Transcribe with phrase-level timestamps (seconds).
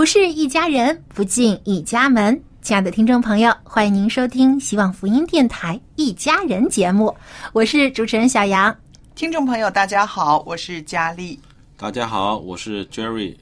[0.00, 2.42] 不是一家人，不进一家门。
[2.62, 7.14] 亲爱的听众朋友，欢迎您收听希望福音电台《一家人》节目，
[7.52, 8.74] 我是主持人小杨。
[9.14, 11.38] 听众朋友，大家好，我是佳丽。
[11.76, 13.36] 大家好，我是 Jerry。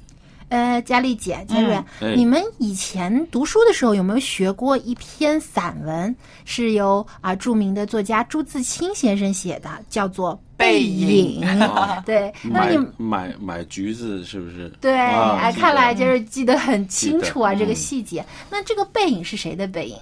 [0.48, 14.68] 呃，佳丽姐，佳瑞，哎你们以前读书的时候有没有学过一篇散文，是由啊著名的作家朱自清先生写的，叫做《背影》哦 对，那你买买橘子是不是？
[14.80, 18.24] 对，啊哎，看来就是记得很清楚啊，这个细节。
[18.50, 19.96] 那这个背影是谁的背影？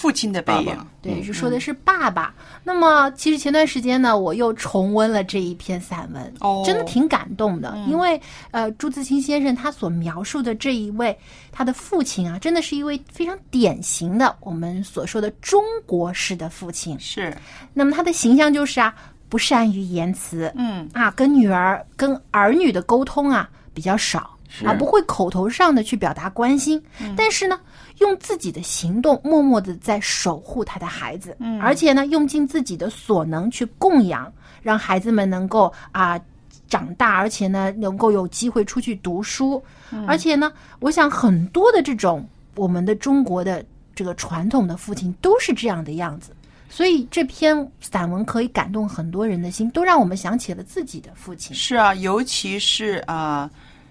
[0.00, 2.34] 父亲的背影爸爸，对，是说的是爸爸。
[2.64, 6.62] 那么，其实前段时间呢，我又重温了这一篇散文，哦。
[6.64, 7.76] 真的挺感动的。
[7.86, 8.18] 因为
[8.50, 11.14] 呃，朱自清先生他所描述的这一位
[11.52, 16.98] 他的父亲啊，真的是一位非常典型的我们所说的中国式的父亲。
[16.98, 17.36] 是。
[17.74, 18.94] 那么他的形象就是啊，
[19.28, 20.88] 不善于言辞，嗯。
[20.94, 24.34] 啊，跟女儿、跟儿女的沟通啊比较少
[24.64, 26.82] 啊，不会口头上的去表达关心，
[27.14, 27.60] 但是呢，
[28.00, 34.30] 用自己的行动默默的在守护他的孩子，嗯，而且呢，用尽自己的所能去供养，
[34.60, 36.20] 让孩子们能够啊。
[36.68, 39.60] 长大，而且呢，能够有机会出去读书，
[40.06, 42.24] 而且呢，我想很多的这种
[42.54, 46.30] 我们的中国的这个传统的父亲都是这样的样子，
[46.68, 51.56] 所以这篇散文可以感动很多人的心，都让我们想起了自己的父亲。
[51.56, 53.50] 是啊，尤其是啊、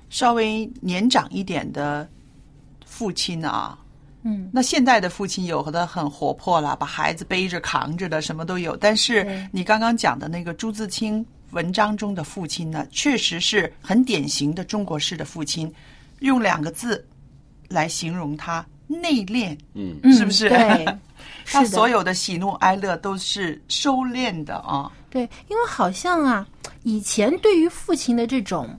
[0.09, 2.07] 稍微年长一点的
[2.85, 3.77] 父亲啊。
[4.23, 8.75] 嗯，那现在的父亲有的很活泼了，把孩子背着扛着的，什么都有。
[8.75, 15.71] 但是你刚刚讲的那个朱自清文章中的父亲呢，确实是很典型的中国式的父亲，
[16.19, 17.07] 用两个字
[17.69, 19.57] 来形容他：内敛。
[19.73, 20.85] 嗯，嗯是不是对，
[21.47, 24.91] 他是所有的喜怒哀乐都是收敛的啊。
[25.09, 26.45] 对，因为好像啊，
[26.83, 28.69] 以前对于父亲的这种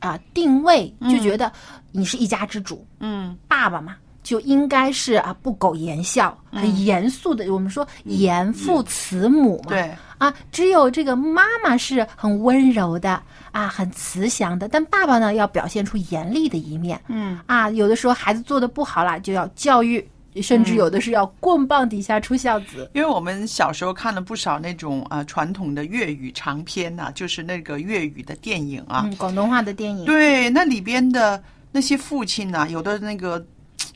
[0.00, 1.50] 啊定位，就觉得
[1.90, 3.96] 你是一家之主，嗯，爸爸嘛。
[4.22, 7.52] 就应该是啊，不苟言笑，很严肃的。
[7.52, 17.00] 我们说严父慈母嘛，对啊，只有这个妈妈是很温柔的啊，很慈祥的，但爸爸呢要表现出严厉的一面。
[17.08, 20.06] 嗯啊，有的时候孩子做的不好啦，就要教育，
[20.40, 22.88] 甚至有的是要棍棒底下出孝子。
[22.94, 29.02] 因为我们小时候看了不少那种啊、传统的粤语长篇呐、就是那个粤语的电影啊。
[29.04, 30.04] 嗯，广东话的电影。
[30.04, 33.44] 对，那里边的那些父亲呐、有的那个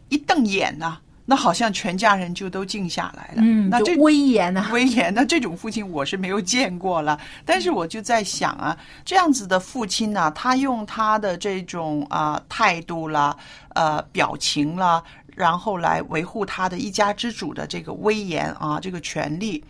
[0.09, 3.43] 一瞪眼呐、那好像全家人就都静下来了。
[3.43, 7.19] 嗯，那这威严呐、 威严，那这种父亲我是没有见过了。
[7.45, 13.37] 但是我就在想啊，这样子的父亲呢、他用他的这种啊、态度啦、
[13.75, 15.03] 呃表情啦，
[15.35, 19.63] 然后来维护他的一家之主的这个威严啊，这个权利。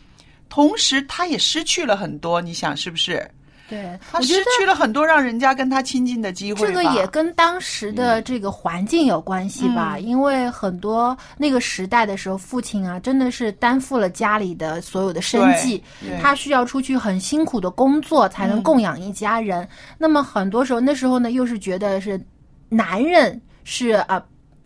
[0.48, 3.28] 同时，他也失去了很多，你想是不是？
[3.68, 6.66] 对，他失去了很多让人家跟他亲近的机会。
[6.66, 15.82] 这个也跟当时的这个环境有关系吧，嗯因为很多那个时代的时候，父亲啊真的是担负了家里的所有的生计
[16.20, 19.68] 他需要出去很辛苦的工作才能供养一家人。
[19.98, 22.20] 那么很多时候那时候呢，又是觉得是
[22.68, 24.22] 男人是呃。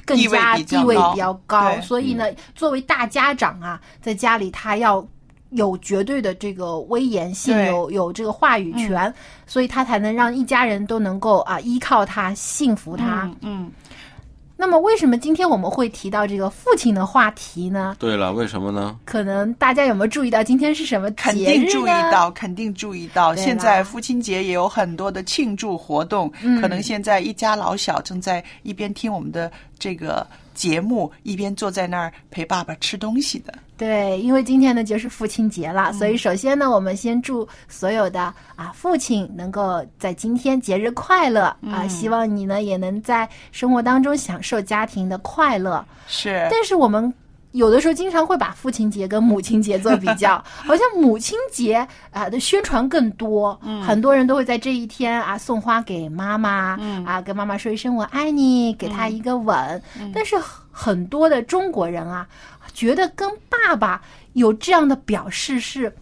[0.07, 2.25] 更加地位比较高所以呢，
[2.57, 5.07] 作为大家长啊，在家里他要
[5.51, 9.13] 有绝对的这个威严性，有有这个话语权，
[9.47, 13.25] 所以他才能让一家人都能够啊依靠他、信服他。
[13.25, 13.73] 嗯嗯，
[14.57, 17.97] 那么，为什么今天我们会提到这个父亲的话题呢？
[17.99, 18.97] 对了，为什么呢？
[19.05, 23.35] 可能大家有没有注意到今天是什么肯节日定注意到，肯定注意到。
[23.35, 30.27] 现在父亲节也有很多的庆祝活动，嗯可能现在一家老小正在一边听我们的这个
[30.61, 33.55] 节目，一边坐在那儿陪爸爸吃东西的。
[33.79, 38.21] 对，因为今天呢就是父亲节嗯了，所以首先呢，我们先祝所有的
[38.57, 41.89] 啊父亲能够在今天节日快乐嗯啊！
[41.89, 45.83] 希望你呢也能在生活当中享受家庭的快乐。
[46.07, 47.11] 是，但是我们
[47.53, 59.57] 有的时候经常会把父亲节跟母亲节做比较， 好像母亲节啊的宣传更多，嗯很多人都会在这一天啊送花给妈妈，嗯啊跟妈妈说一声我爱你，给她一个吻。
[59.99, 60.37] 嗯但是
[60.71, 62.27] 很多的中国人啊，
[62.73, 64.01] 觉得跟爸爸
[64.35, 65.93] 有这样的表示是。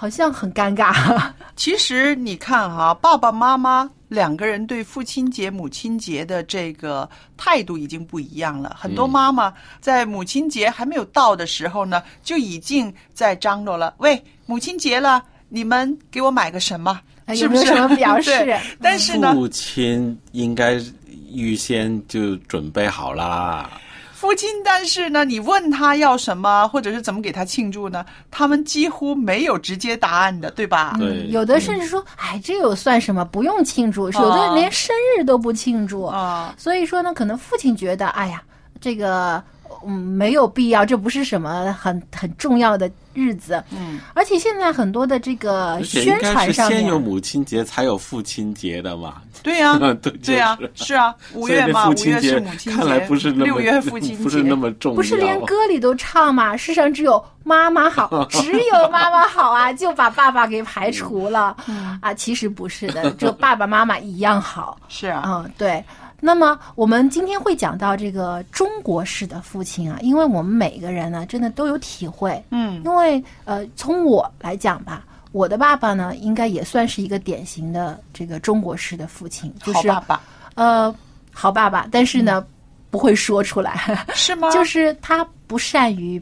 [0.00, 0.92] 好像很尴尬，
[1.56, 8.76] 其实你看哈、爸爸妈妈两个人对父亲节、母亲节的这个态度已经不一样了。
[8.78, 13.94] 很多妈妈在母亲节还没有到的时候呢，就已经在张罗了。
[13.98, 17.00] 喂，母亲节了，你们给我买个什么？
[17.26, 20.82] 哎是不是有没有什么表示 但是呢，父亲应该
[21.30, 23.70] 预先就准备好啦。
[24.20, 28.04] 父亲，但是呢，你问他要什么，或者是怎么给他庆祝呢？
[28.32, 30.96] 他们几乎没有直接答案的，对吧？
[30.98, 33.24] 对有的甚至说，哎，这有算什么？
[33.24, 36.02] 不用庆祝，有的连生日都不庆祝。
[36.02, 38.42] 啊、所以说呢，可能父亲觉得，哎呀，
[38.80, 39.40] 这个
[39.86, 43.62] 嗯没有必要，这不是什么很很重要的日子。
[43.70, 49.22] 嗯，而且现在很多的这个宣应该是传上面先有，母亲节才有父亲节的嘛。
[49.42, 54.96] 对呀、 对对呀、就是是啊，五月嘛，五月父亲节是母亲节，看来不是那么六月父亲节，不是那么重要。
[54.96, 56.56] 不是连歌里都唱嘛？
[56.56, 61.56] 世上只有妈妈好， 只有妈妈好啊，就把爸爸给排除了。
[62.00, 64.76] 啊，其实不是的，就爸爸妈妈一样好。
[64.88, 65.82] 是啊，嗯，对。
[66.20, 72.42] 那么我们今天会讲到这个中国式的父亲啊，因为我们每个人呢，真的都有体会。
[72.50, 72.82] 嗯。
[72.84, 80.22] 因为呃，从我来讲吧，我的爸爸呢，应该也算是一个典型的这个中国式的父亲，就是好爸爸。
[80.54, 80.94] 呃
[81.32, 82.44] 好爸爸，但是呢，
[82.90, 84.50] 不会说出来，是吗？
[84.54, 86.20] 就是他不善于。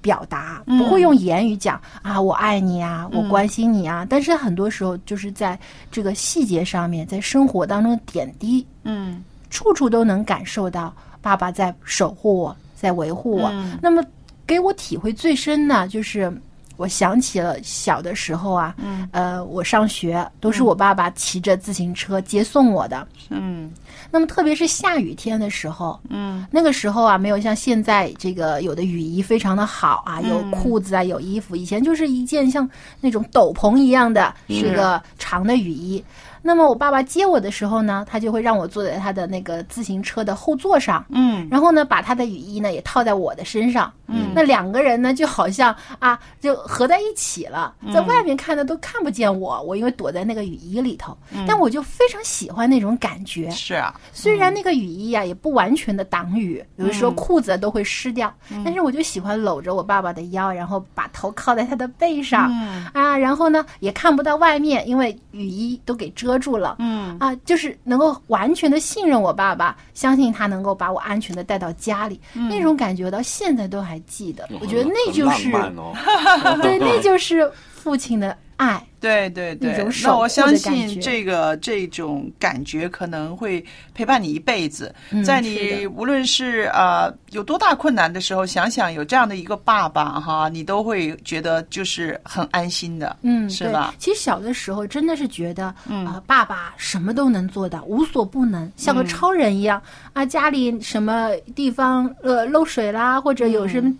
[0.00, 0.78] 表达嗯。
[0.78, 5.58] 不会用言语讲、啊，我爱你啊，我关心你啊，但是很多时候就是在
[5.90, 13.48] 这个细节上面，在生活当中的点滴，嗯处处都能感受到爸爸在守护我，在维护我。
[13.50, 14.02] 嗯那么
[14.46, 16.32] 给我体会最深呢，就是
[16.78, 23.06] 我想起了小的时候啊，嗯呃，我上学都是我爸爸骑着自行车接送我的。
[23.30, 23.70] 嗯
[24.10, 31.54] 那么特别是下雨天的时候，嗯那个时候啊，没有像现在这个有的雨衣非常的好啊，有嗯裤子啊，有衣服。
[31.54, 32.66] 以前就是一件像
[33.00, 36.02] 那种斗篷一样的是这个长的雨衣。
[36.48, 43.92] 那么我爸爸接我的时候呢，他就会让我坐在他的那个自行车的后座上，嗯然后呢，把他的雨衣呢也套在我的身上。
[44.08, 44.32] 嗯。
[44.34, 47.92] 那两个人呢，就好像啊，就合在一起了，嗯。
[47.92, 51.16] 在外面看的都看不见我，我因为躲在那个雨衣里头。
[51.30, 51.44] 嗯。
[51.46, 53.48] 但我就非常喜欢那种感觉。
[53.50, 58.32] 是啊，虽然那个雨衣啊也不完全的挡雨，有的时候裤子都会湿掉，
[58.64, 62.86] 但是我就喜欢搂着我爸爸的腰，然后把头靠在他的背上、嗯。
[62.92, 66.76] 啊，然后呢也看不到外面，因为雨衣都给遮住了。
[66.78, 67.16] 嗯。
[67.18, 74.48] 啊，就是能够完全的信任我爸爸，相信他能够把我安全的带到家里，那种感觉到现在都还记得。
[74.60, 75.50] 我觉得那就是。
[76.62, 78.84] 对，那 就是父亲的爱。
[79.00, 93.94] 对对对那我相信这个这种感觉可能会陪伴你一辈子，嗯在你无论是呃有多大困难的时候，想想有这样的一个爸爸哈，你都会觉得就是很安心的，嗯，是吧？
[94.00, 99.80] 其实小的时候真的是觉得，啊、嗯爸爸什么都能做到，无所不能，像个超人一样、
[100.12, 100.26] 啊。
[100.26, 103.94] 家里什么地方呃漏水啦，或者有什么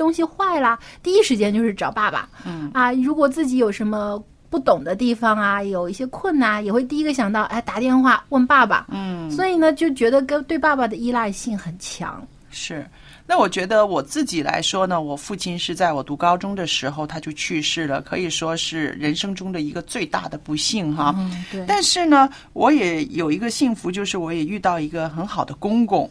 [0.00, 2.26] 东西坏了，第一时间就是找爸爸。
[2.46, 8.86] 嗯啊，如果自己有什么不懂的地方啊，有一些困难，也会第一个想到，哎，打电话问爸爸。
[8.88, 12.26] 嗯，所以呢，就觉得跟对爸爸的依赖性很强。
[12.50, 12.86] 是。
[13.26, 21.14] 那我觉得我自己来说呢，我父亲是在我读高中的时候他就去世了，可以说是人生中的一个最大的不幸哈。
[21.16, 21.64] 嗯，对。
[21.68, 26.10] 但是呢，我也有一个幸福，就是我也遇到一个很好的公公，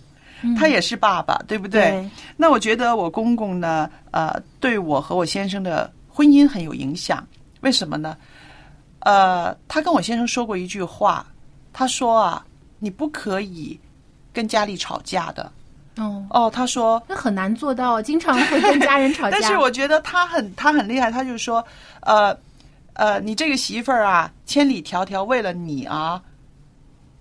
[0.58, 1.90] 他也是爸爸，对不对？
[1.92, 7.26] 对那我觉得我公公呢，呃，对我和我先生的婚姻很有影响。
[7.62, 8.16] 为什么呢？
[9.00, 11.26] 呃，他跟我先生说过一句话，
[11.74, 12.46] 他说啊，
[12.80, 13.80] 你不可以
[14.34, 15.52] 跟家里吵架的。
[15.98, 19.32] 哦，哦，他说，那很难做到，经常会跟家人吵架。
[19.40, 21.62] 但是我觉得他很他很厉害，他就说，
[22.02, 22.34] 呃
[22.94, 26.22] 呃，你这个媳妇儿啊，千里迢迢为了你啊，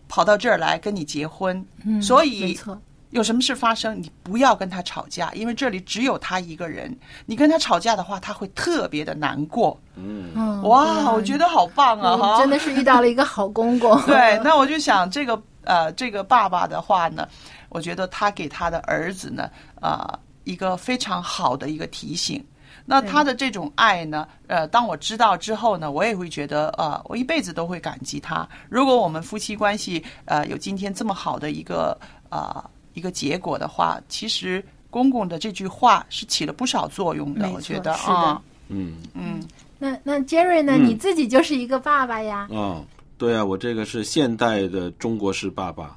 [0.08, 6.94] 跑到这儿来跟你结婚，嗯所以错，有什么事发生，你不要跟他吵架，因为这里只有他一个人。
[7.24, 9.78] 你跟他吵架的话，他会特别的难过。
[9.96, 12.16] 嗯，哇，我觉得好棒啊！
[12.16, 14.00] 哈，你真的是遇到了一个好公公。
[14.04, 17.26] 对，那我就想这个呃，这个爸爸的话呢，
[17.70, 19.50] 我觉得他给他的儿子呢，
[19.80, 22.44] 呃，一个非常好的一个提醒。
[22.90, 28.48] 那他的这种爱呢，呃，当我知道之后呢，我也会觉得，呃，我一辈子都会感激他。
[28.68, 31.98] 如果我们夫妻关系呃有今天这么好的一个
[32.30, 32.64] 呃
[32.98, 37.50] 一个结果的话，其实公公的这句话是起了不少作用的。
[37.52, 39.40] 我觉得是的啊，嗯嗯，
[39.78, 40.72] 那那 Jerry 呢？
[40.76, 42.48] 嗯你自己就是一个爸爸呀。
[42.50, 42.84] 哦，
[43.16, 45.96] 对啊，我这个是现代的中国式爸爸。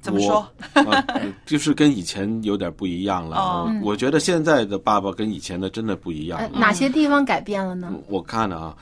[0.00, 0.44] 怎么说
[1.46, 3.36] 就是跟以前有点不一样了。
[3.36, 6.48] 哦我我觉得现在的爸爸跟以前的真的不一样呃。
[6.48, 7.94] 哪些地方改变了呢？
[8.08, 8.76] 我看了啊，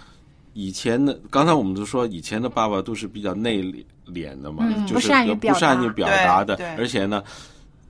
[0.52, 3.62] 以前的刚才我们都说，以前的爸爸都是比较内
[4.07, 7.23] 敛的嘛，嗯就是不善于表达的而且呢，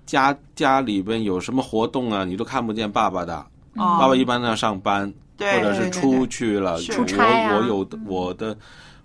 [0.06, 3.36] 家家里边有什么活动啊，你都看不见爸爸的。
[3.76, 6.80] 哦爸爸一般都要上班，或者是出去了。
[6.82, 8.56] 出差啊我我有我的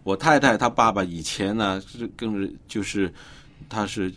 [0.04, 3.14] 我太太她爸爸以前呢是更是就是
[3.70, 4.12] 他是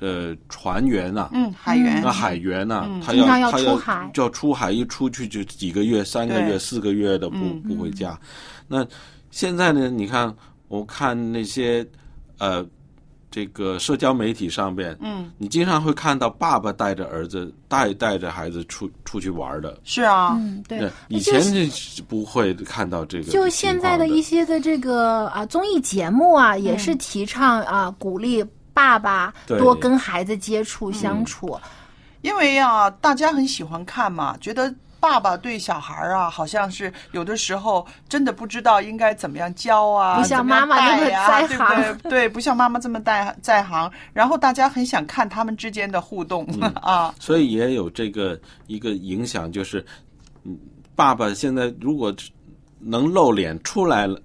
[0.00, 8.18] 呃船员呐、嗯，海员那海员呐、嗯他要要他要出海就要出海，一出去就几个月、三个月、四个月的不嗯不回家。
[8.66, 8.86] 那
[9.30, 9.90] 现在呢？
[9.90, 10.34] 你看，
[10.68, 11.86] 我看那些
[12.38, 12.64] 呃，
[13.30, 19.78] 这个社交媒体上边，嗯，你经常会看到爸爸带着儿子带带着孩子出出去玩的。
[19.84, 23.30] 是啊，嗯，对，以前是不会看到这个。
[23.30, 28.44] 就现在的一些的这个啊综艺节目啊，也是提倡啊鼓励
[28.78, 31.58] 爸爸多跟孩子接触相处。
[32.20, 42.10] 因为啊，大家很喜欢看嘛，觉得爸爸对小孩儿啊，好像是有的时候真的不知道应该怎么样教啊，不像妈妈那么在对不对？
[42.10, 43.90] 对，不像妈妈这么在在行。
[44.12, 46.44] 然后大家很想看他们之间的互动、
[46.82, 49.84] 啊，所以也有这个一个影响，就是，
[50.44, 50.56] 嗯，
[50.94, 52.14] 爸爸现在如果
[52.80, 54.20] 能露脸出来了，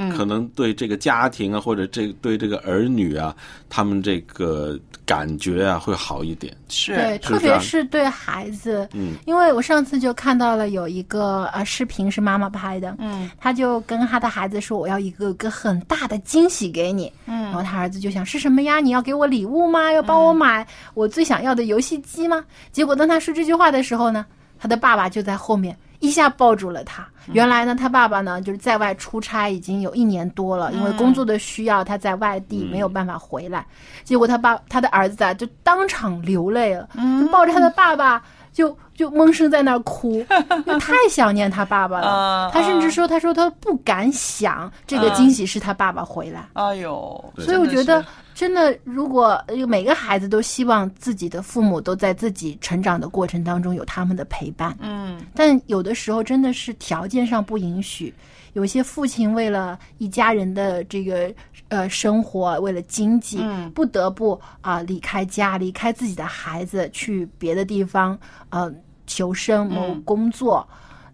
[0.00, 3.34] 嗯可能对这个家庭啊，或者这对这个儿女啊，
[3.68, 6.56] 他们这个感觉啊会好一点。
[6.68, 18.78] 是对，特别是对孩子，嗯，因为我上次就看到了有一个呃视频是妈妈拍的，嗯，他就跟他的孩子说：“我要一个个很大的惊喜给你。”嗯然后他儿子就想是什么呀？
[18.78, 19.90] 你要给我礼物吗？
[19.90, 22.44] 要帮我买我最想要的游戏机吗？
[22.70, 24.24] 结果当他说这句话的时候呢，
[24.58, 27.06] 他的爸爸就在后面一下抱住了他。
[27.32, 33.66] 原来呢，他爸爸呢就是在外出差已经有一年多了，因为工作的需要，他在外地没有办法回来。
[34.04, 36.88] 结果他爸他的儿子啊就当场流泪了，
[37.20, 38.22] 就抱着他的爸爸。
[38.50, 40.16] 就就闷声在那儿哭，
[40.66, 42.48] 因为太想念他爸爸了。
[42.48, 46.48] 嗯他甚至说，他说他不敢想这个惊喜是他爸爸回来。
[46.54, 58.12] 哎呦，所以我觉得真的如果呃每个孩子都希望自己的父母都在自己成长的过程当中有他们的陪伴，嗯，但有的时候真的是条件上不允许。
[58.54, 61.32] 有些父亲为了一家人的这个
[61.68, 68.72] 呃生活，为了经济，嗯不得不啊、离开家，离开自己的孩子，去别的地方呃
[69.08, 70.64] 求生谋嗯工作。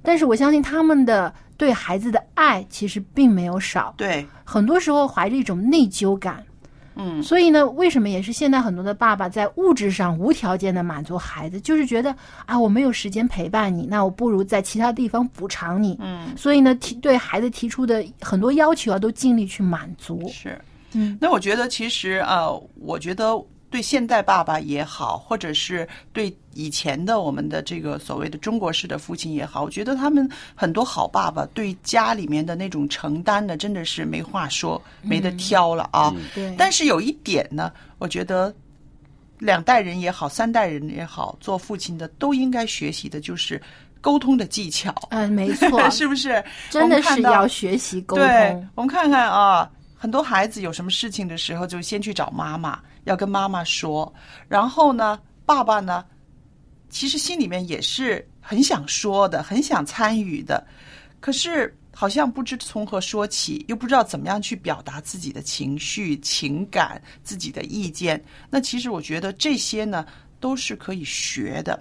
[0.02, 6.44] 但是我相信他们的对孩子的爱其实并没有少，对，很多时候怀着一种内疚感。
[6.96, 12.14] 嗯，所以呢，为什么也是现在很多的爸爸在物质上无条件的满足孩子，就是觉得
[12.46, 15.96] 啊，我没有时间陪伴你，那我不如在其他地方补偿你。
[16.00, 20.28] 嗯，所以呢，提对孩子提出的很多要求啊，都尽力去满足。
[20.28, 20.60] 是。
[20.92, 23.36] 嗯，那我觉得其实呃，我觉得
[23.74, 36.14] 对现代爸爸也好，或者是对以前的我们的这个所谓的中国式的父亲也好，我觉得他们很多好爸爸对家里面的那种承担呢，真的是没话说，没得挑了啊。
[36.36, 38.54] 对，但是有一点呢，我觉得
[39.40, 43.60] 两代人也好，三代人也好，做父亲的都应该学习的就是
[44.00, 46.40] 沟通的技巧，嗯、没错， 是不是？
[46.70, 54.12] 真的我们看到是要学习沟对通。，我们看看啊，很多孩子有什么事情的时候，就先去找妈妈，要跟妈妈说。
[54.48, 56.04] 然后呢，爸爸呢，
[56.90, 60.66] 其实心里面也是很想说的，很想参与的，
[61.20, 68.22] 可是好像不知从何说起，又不知道怎么样去表达自己的情绪、情感、自己的意见。
[68.50, 70.04] 那其实我觉得这些呢，
[70.40, 71.80] 都是可以学的。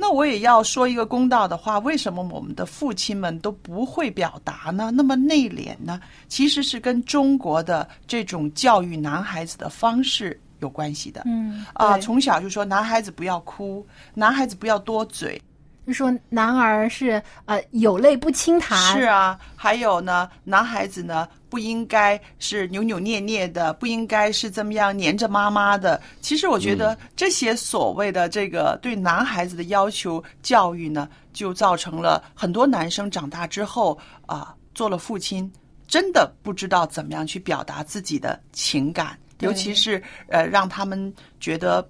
[0.00, 4.92] 那我也要说一个公道的话，为什么我们的父亲们都不会表达呢？
[4.92, 6.00] 那么内敛呢？
[6.28, 11.22] 其实是跟中国的这种教育男孩子的方式有关系的。
[11.26, 15.40] 嗯啊，对从小就说男孩子不要哭，男孩子不要多嘴。
[15.86, 25.98] 就说男儿是呃有泪不轻弹，是啊，还有呢，男孩子呢不应该是扭扭捏捏的，不应该是这么样黏着妈妈的。
[26.20, 35.50] 其实我觉得这些所谓的这个对男孩子的要求教育呢，就造成了很多男生长大之后啊、做了父亲，
[35.86, 41.86] 真的不知道怎么样去表达自己的情感，对尤其是呃让他们觉得。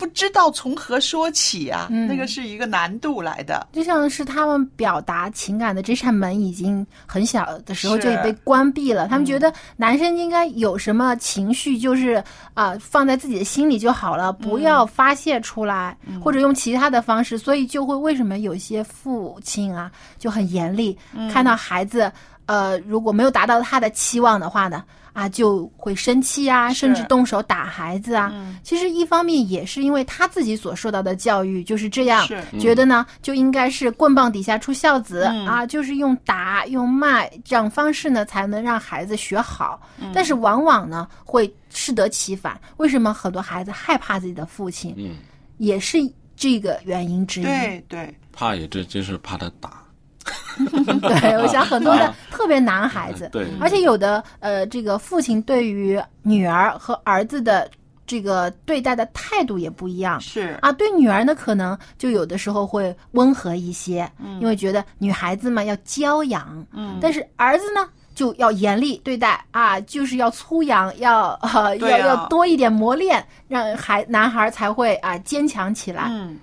[0.00, 3.68] 不知道从何说起啊，嗯那个是一个难度来的。
[3.70, 9.06] 就像是他们表达情感的这扇门已经很小的时候就已被关闭了。
[9.08, 15.94] 他们觉得男生应该有什么情绪，就是啊、放在自己的心里就好了，不要发泄出来，
[16.24, 17.36] 或者用其他的方式。
[17.36, 20.96] 所以就会为什么有些父亲啊就很严厉，
[21.30, 22.10] 看到孩子
[22.50, 24.82] 呃如果没有达到他的期望的话呢？
[25.12, 28.32] 啊，就会生气啊，甚至动手打孩子啊。
[28.62, 39.80] 其实一方面也是因为他自己所受到的教育就是这样，是觉得呢就应该是棍棒底下出孝子、嗯啊，就是用打用骂这样方式呢才能让孩子学好。
[39.98, 42.58] 嗯但是往往呢会适得其反。
[42.76, 44.94] 为什么很多孩子害怕自己的父亲？
[44.96, 45.16] 嗯，
[45.58, 45.98] 也是
[46.36, 47.44] 这个原因之一。
[47.44, 49.79] 对对，怕也这就是怕他打，
[51.00, 57.70] 对，我想很多的特别男孩子，对而且有的呃，这个父亲对于女儿和儿子的
[58.06, 60.20] 这个对待的态度也不一样。
[60.20, 64.10] 是啊，对女儿呢，可能就有的时候会温和一些，
[64.40, 76.08] 因为觉得女孩子嘛要娇养，嗯但是儿子呢就要严厉对待啊，就是要粗养，要呃、啊要要多一点磨练，让孩男孩才会啊坚强起来。
[76.10, 76.36] 嗯，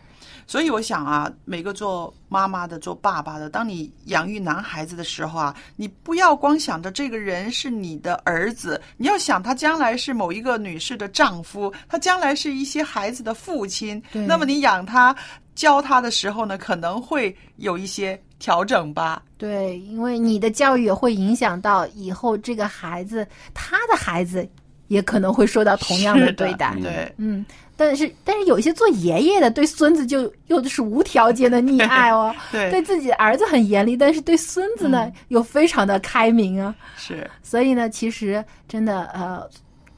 [0.48, 14.02] 所以我想啊，每个做妈妈的、做爸爸的，当你养育男孩子的时候啊，你不要光想着这个人是你的儿子，你要想他将来是某一个女士的丈夫，他将来是一些孩子的父亲。
[14.14, 15.14] 那么你养他、
[15.54, 19.22] 教他的时候呢，可能会有一些调整吧。
[19.38, 24.48] 对，因为你的教育也会影响到以后这个孩子，他的孩子
[24.88, 26.74] 也可能会受到同样的对待。
[26.82, 27.46] 对，嗯，
[27.78, 36.76] 但是但是有一些做爷爷的对孙子就又是无条件的溺爱哦， 对对自己的儿子很严厉，但是对孙子呢、又非常的开明啊。
[36.98, 39.48] 是所以呢，其实真的呃，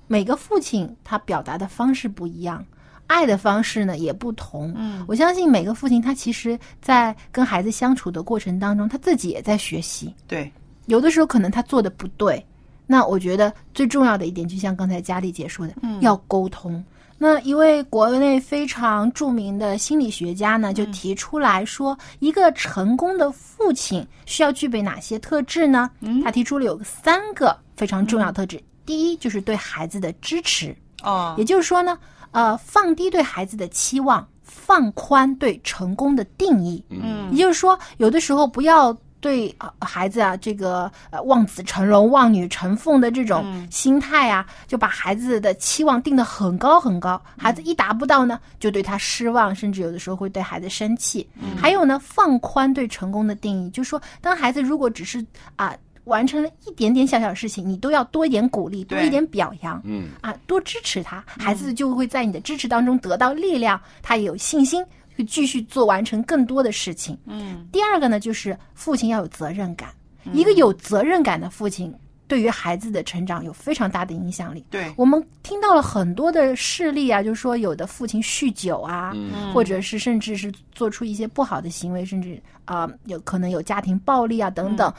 [0.07, 2.63] 每个父亲他表达的方式不一样。
[3.07, 10.13] 爱的方式呢也不同，嗯我相信每个父亲他其实，在跟孩子相处的过程当中，他自己也在学习。
[10.27, 10.51] 对，
[10.85, 12.45] 有的时候可能他做的不对，
[12.85, 16.85] 那我觉得最重要的一点，就像刚才佳丽姐说的，要沟通。
[17.21, 25.91] 那一位国内非常著名的心理学家呢，就提出来说，一个成功的父亲需要具备哪些特质呢？
[26.23, 28.57] 他提出了有三个非常重要特质。
[28.85, 31.99] 第一就是对孩子的支持，哦也就是说呢，
[32.31, 36.81] 呃，放低对孩子的期望，放宽对成功的定义。
[36.89, 51.27] 嗯也就是说，有的时候不要对呃孩子啊这个呃望子成龙、望女成凤的这种心态啊，就把孩子的期望定得很高很高，孩子一达不到呢，就对他失望，甚至有的时候会对孩子生气。
[51.57, 55.75] 还有呢，放宽对成功的定义，就是说，当孩子如果只是啊。
[56.05, 64.83] 完成了一点点小小事情，你都要多一点鼓励，多一点表扬，嗯，啊，多支持他，孩子就会在你的支持当中得到力量，他也有信心
[65.19, 67.17] 去继续做完成更多的事情。
[67.25, 69.89] 嗯，第二个呢，就是父亲要有责任感，
[70.31, 71.93] 一个有责任感的父亲。
[72.25, 74.63] 对于孩子的成长有非常大的影响力。
[74.69, 84.93] 对，我们听到了很多的事例啊，就是说有的父亲酗酒啊，嗯或者是甚至是做出一些不好的行为，甚至啊、有可能有家庭暴力啊等等，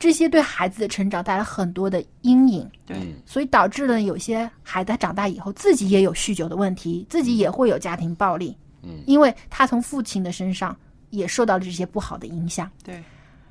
[0.00, 2.68] 这些对孩子的成长带来很多的阴影。
[2.84, 10.76] 对，嗯所以导致了有些孩子他长大以后自己也有酗酒的问题，自己也会有家庭暴力，嗯，因为他从父亲的身上
[11.10, 12.70] 也受到了这些不好的影响。
[12.82, 13.02] 对，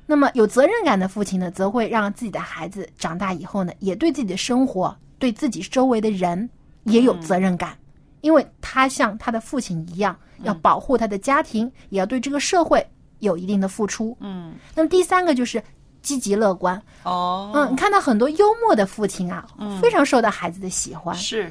[0.06, 6.48] 那么有责任感的父亲呢，则会让自己的孩子长大以后呢，也对自己的生活、对自己周围的人
[6.84, 7.76] 也有责任感，
[8.20, 12.86] 因为他像他的父亲一样，要保护他的家庭，也要对这个社会
[13.20, 14.16] 有一定的付出。
[14.20, 15.62] 嗯，那么第三个就是
[16.02, 16.80] 积极乐观。
[17.04, 19.48] 哦，嗯，你看到很多幽默的父亲啊，
[19.80, 21.16] 非常受到孩子的喜欢。
[21.16, 21.50] 是，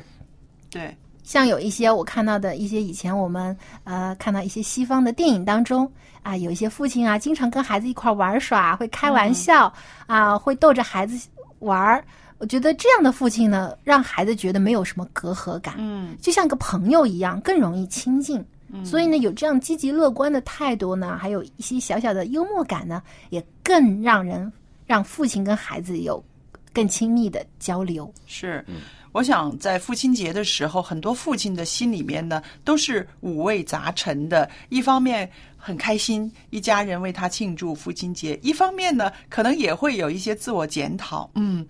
[0.69, 5.89] 对，像有一些我看到的一些以前我们呃看到一些西方的电影当中
[6.21, 9.73] 啊，有一些父亲啊，经常跟孩子一块玩耍，会开玩笑、
[10.05, 11.27] 啊，会逗着孩子
[11.59, 12.03] 玩儿。
[12.39, 18.43] 我觉得这样的父亲呢，让孩子觉得没有什么隔阂感，嗯，就像个朋友一样，更容易亲近。
[18.83, 24.51] 所以呢，有这样积极乐观的态度呢，还有一些小小的幽默感呢，也更让人
[24.87, 26.21] 让父亲跟孩子有
[26.73, 28.11] 更亲密的交流。
[28.25, 28.65] 是，
[29.13, 34.49] 我想在父亲节的时候，很多父亲的心里面呢都是五味杂陈的。
[34.69, 41.29] 一方面很开心，一家人为他庆祝父亲节；一方面呢，可能也会有一些自我检讨。
[41.35, 41.65] 嗯，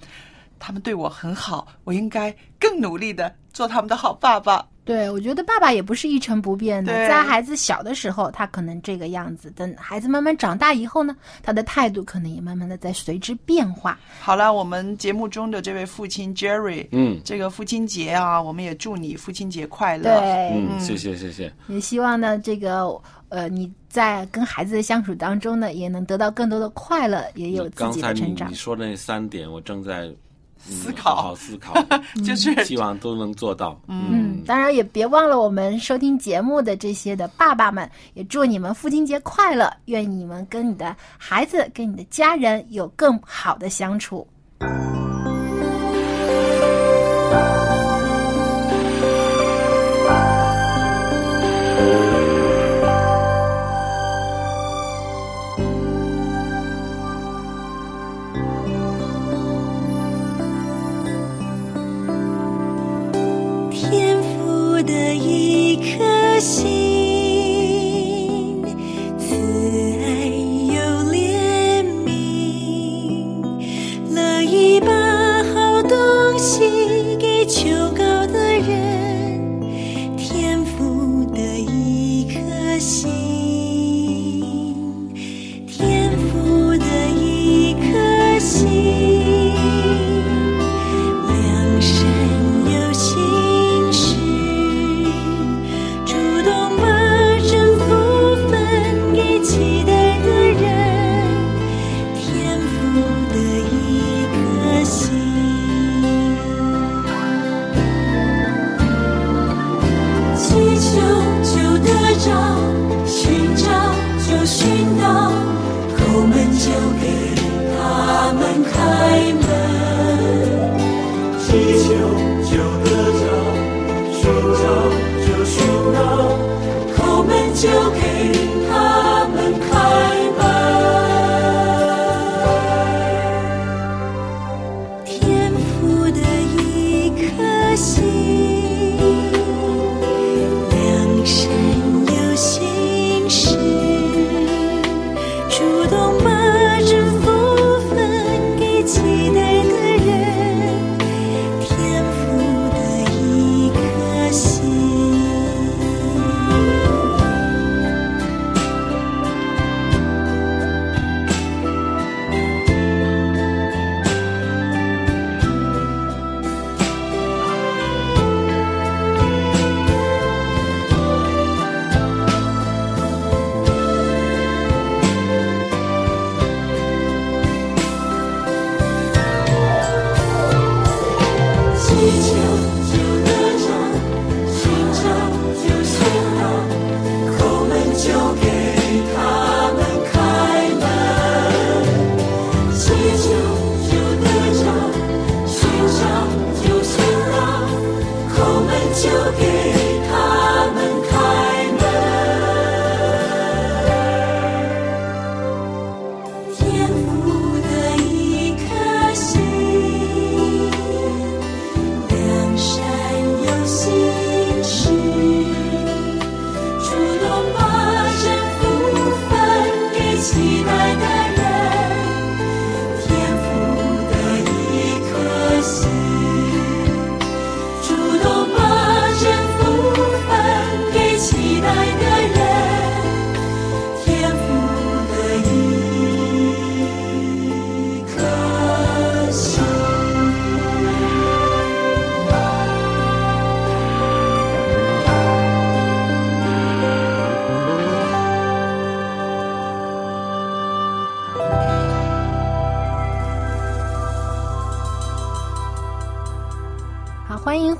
[0.58, 4.66] 他们对我很好，我应该更努力的做他们的好爸爸。
[4.86, 13.98] 对，我觉得爸爸也不是一成不变的，在孩子小的时候，他可能这个样子；等孩子慢慢长大以后呢，他的态度可能也慢慢的在随之变化。
[14.20, 20.04] 好了，我们节目中的这位父亲 Jerry，嗯这个父亲节啊，我们也祝你父亲节快乐。
[20.04, 21.52] 对，嗯，谢谢谢谢。
[21.68, 22.86] 也希望呢，这个
[23.30, 28.56] 呃，你在跟孩子的相处当中呢，也能得到更多的快乐，也有自刚才你己的成长你。
[28.56, 30.16] 说的那三点，我正在、嗯
[30.70, 31.74] 思考好好思考，
[32.26, 33.80] 就是希望都能做到。
[33.88, 44.28] 嗯，当然也别忘了我们收听节目的这些的爸爸们，也祝你们父亲节快乐，愿你们跟你的孩子、跟你的家人有更好的相处。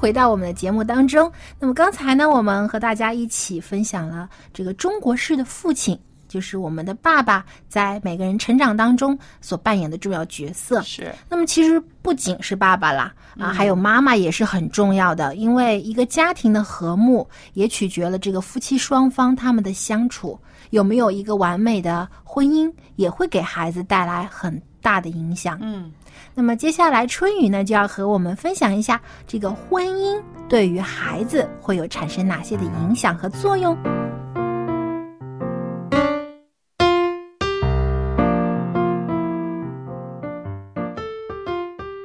[0.04, 1.32] 回到我们的节目当中。
[1.58, 10.82] 那么刚才呢，我们和大家一起分享了这个中国式的父亲，就是我们的爸爸在每个人成长当中所扮演的重要角色。
[10.82, 20.38] 是那么其实不仅是爸爸啦，啊，还有妈妈也是很重要的，因为一个家庭的和睦也取决了这个夫妻双方他们的相处
[20.72, 25.58] 有没有一个完美的婚姻，也会给孩子带来很大的影响。
[25.62, 25.94] 嗯，
[26.34, 33.78] 那么接下来春雨呢就要和我们分享一下这个婚姻对于孩子会有产生哪些的影响和作用。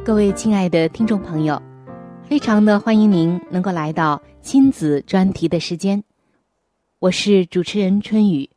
[0.05, 1.61] 各位亲爱的听众朋友，
[2.23, 6.03] 非常的欢迎您能够来到亲子专题的时间，
[6.99, 8.49] 我是主持人春雨，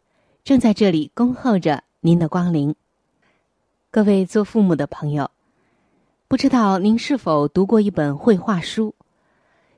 [0.46, 2.74] 正在这里恭候着您的光临。
[3.90, 5.30] 各位做父母的朋友，
[6.32, 8.96] 不知道您是否读过一本绘画书？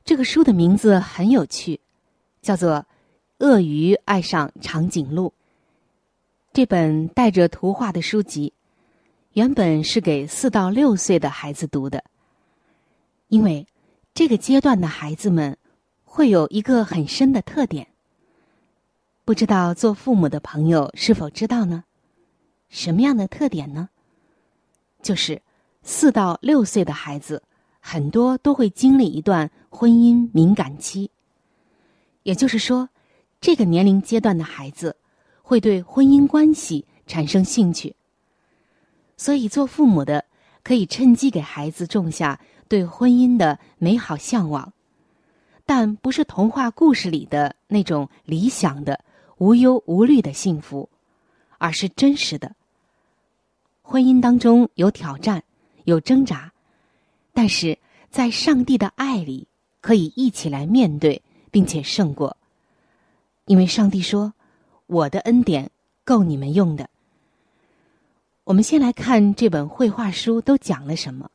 [0.05, 1.79] 这个书的名字很有趣，
[2.43, 2.75] 叫做
[3.39, 5.29] 《鳄鱼爱上长颈鹿》。
[6.53, 8.53] 这本带着图画的书籍。
[9.31, 12.03] 原本是给四到六岁的孩子读的，
[13.29, 13.65] 因为
[14.13, 15.57] 这个阶段的孩子们
[16.03, 17.87] 会有一个很深的特点。
[19.25, 21.83] 不知道做父母的朋友是否知道呢？
[22.69, 23.89] 什么样的特点呢？
[25.01, 25.41] 就是
[25.83, 27.43] 四到六岁的孩子
[27.79, 31.09] 很多都会经历一段婚姻敏感期，
[32.23, 32.87] 也就是说，
[33.41, 34.95] 这个年龄阶段的孩子
[35.41, 37.95] 会对婚姻关系产生兴趣。
[39.17, 40.23] 所以，做父母的
[40.63, 44.71] 可以趁机给孩子种下对婚姻的美好向往，
[45.65, 49.03] 但不是童话故事里的那种理想的
[49.37, 50.89] 无忧无虑的幸福，
[51.57, 52.55] 而是真实的。
[53.81, 55.43] 婚姻当中有挑战，
[55.85, 56.51] 有挣扎，
[57.33, 57.77] 但是
[58.09, 59.47] 在上帝的爱里，
[59.81, 62.37] 可以一起来面对，并且胜过。
[63.45, 64.33] 因为上帝说
[64.87, 65.69] ：“我的恩典
[66.05, 66.89] 够你们用的。”
[68.45, 71.29] 我们先来看这本绘画书都讲了什么。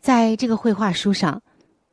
[0.00, 1.42] 在这个绘画书上，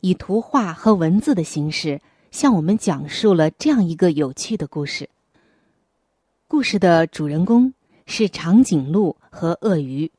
[0.02, 5.10] 以图画和文字的形式向我们讲述了这样一个有趣的故事。
[6.48, 7.74] 故事的主人公
[8.06, 10.12] 是长颈鹿和鳄鱼。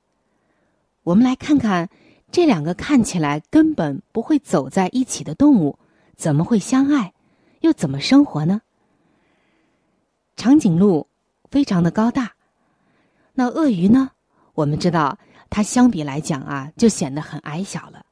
[1.07, 1.89] 我们来看看
[2.33, 5.79] 这两个看起来根本不会走在一起的动物，
[6.17, 7.15] 怎么会相爱，
[7.61, 8.61] 又怎么生活呢？
[10.35, 11.07] 长颈鹿
[11.49, 12.33] 非常的高大。
[13.35, 14.11] 那鳄鱼呢？
[14.55, 15.17] 我们知道，
[15.49, 18.05] 它相比来讲啊，就显得很矮小了。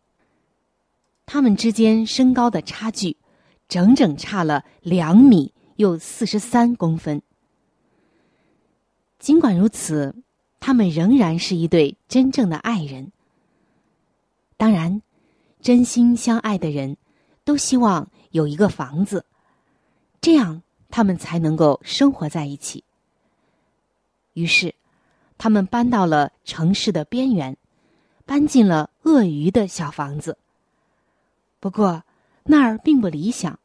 [1.27, 3.17] 它们之间身高的差距，
[3.67, 7.21] 整整差了两米又四十三公分。
[9.19, 10.15] 尽管如此，
[10.67, 13.13] 他们仍然是一对真正的爱人。
[14.57, 15.03] 当然，
[15.61, 16.97] 真心相爱的人，
[17.45, 19.27] 都希望有一个房子，
[20.23, 22.83] 这样他们才能够生活在一起。
[24.33, 24.75] 于是。
[25.37, 27.59] 他们搬到了城市的边缘，
[28.25, 30.39] 搬进了鳄鱼的小房子。
[31.61, 32.05] 不过
[32.45, 33.59] 那儿并不理想，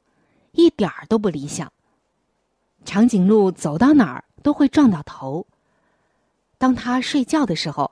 [0.51, 1.71] 一点都不理想。
[2.83, 5.45] 长颈鹿走到哪儿都会撞到头。
[6.59, 7.89] 当他睡觉的时候，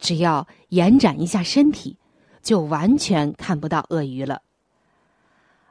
[0.00, 1.96] 只要延展一下身体，
[2.42, 4.42] 就完全看不到鳄鱼了。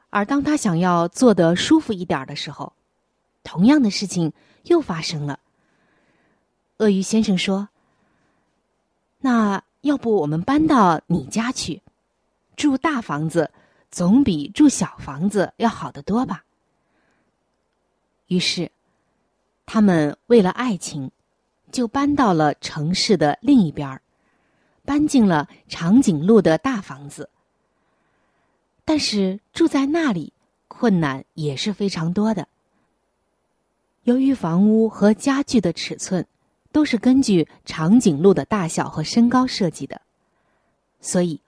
[0.09, 2.71] 而当他想要坐得舒服一点的时候，
[3.43, 4.31] 同样的事情
[4.63, 5.39] 又发生了。
[6.77, 7.69] 鳄鱼先生说
[9.19, 11.81] ：“那要不我们搬到你家去，
[12.55, 13.51] 住大房子
[13.89, 16.43] 总比住小房子要好得多吧？”
[18.27, 18.71] 于是，
[19.65, 21.09] 他们为了爱情，
[21.71, 24.01] 就搬到了城市的另一边儿，
[24.83, 27.29] 搬进了长颈鹿的大房子。
[28.85, 30.33] 但是住在那里，
[30.67, 32.47] 困难也是非常多的。
[34.03, 36.25] 由于房屋和家具的尺寸。
[36.69, 39.99] 都是根据长颈鹿的大小和身高设计的，
[41.01, 41.39] 所以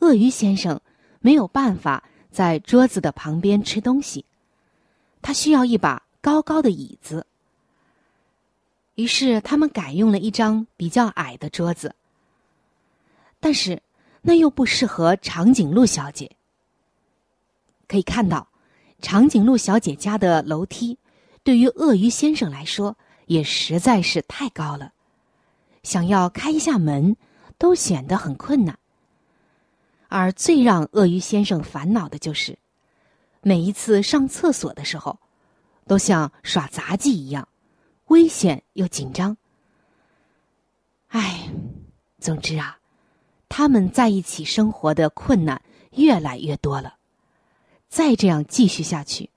[0.00, 0.80] 鳄鱼先生
[1.20, 4.24] 没有办法在桌子的旁边吃东西，
[5.20, 7.24] 他需要一把高高的椅子。
[8.94, 11.94] 于是他们改用了一张比较矮的桌子，
[13.40, 13.82] 但是
[14.20, 16.30] 那又不适合长颈鹿小姐。
[17.86, 18.48] 可以看到，
[19.00, 20.98] 长颈鹿小姐家的楼梯
[21.42, 22.96] 对于鳄鱼先生来说。
[23.26, 24.92] 也实在是太高了，
[25.84, 27.16] 想要开一下门
[27.56, 28.78] 都显得很困难。
[30.08, 32.58] 而最让鳄鱼先生烦恼的就是，
[33.40, 35.18] 每一次上厕所的时候，
[35.86, 37.48] 都像耍杂技一样，
[38.06, 39.36] 危险又紧张。
[41.08, 41.50] 唉，
[42.18, 42.78] 总之啊，
[43.48, 45.60] 他们在一起生活的困难
[45.92, 46.96] 越来越多了。
[47.88, 49.28] 再这样继续下去，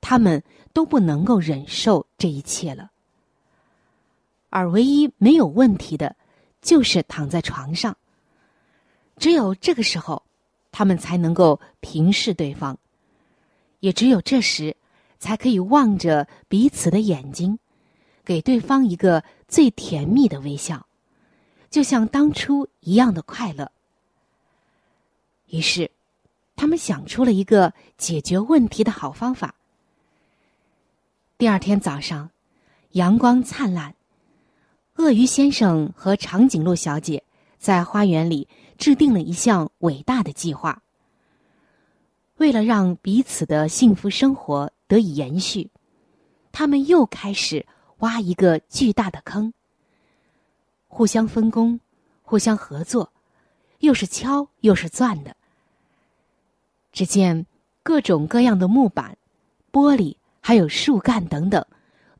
[0.00, 2.90] 他们都不能够忍受这一切了。
[4.50, 6.16] 而唯一没有问题的，
[6.60, 7.96] 就是躺在床上。
[9.16, 10.22] 只有这个时候，
[10.70, 12.76] 他们才能够平视对方；
[13.80, 14.76] 也只有这时，
[15.18, 17.58] 才可以望着彼此的眼睛，
[18.28, 20.86] 给对方一个最甜蜜的微笑，
[21.70, 23.72] 就像当初一样的快乐。
[25.46, 25.90] 于是，
[26.54, 29.54] 他们想出了一个解决问题的好方法。
[31.38, 32.28] 第二天早上，
[32.90, 33.94] 阳光灿烂，
[34.96, 37.24] 鳄鱼先生和长颈鹿小姐
[37.56, 40.82] 在花园里制定了一项伟大的计划。
[42.36, 45.70] 为了让彼此的幸福生活得以延续，
[46.52, 47.64] 他们又开始
[47.98, 49.52] 挖一个巨大的坑，
[50.86, 51.80] 互相分工，
[52.22, 53.12] 互相合作，
[53.80, 55.36] 又是敲又是钻的。
[56.92, 57.46] 只见
[57.82, 59.16] 各种各样的木板、
[59.72, 61.64] 玻璃，还有树干等等，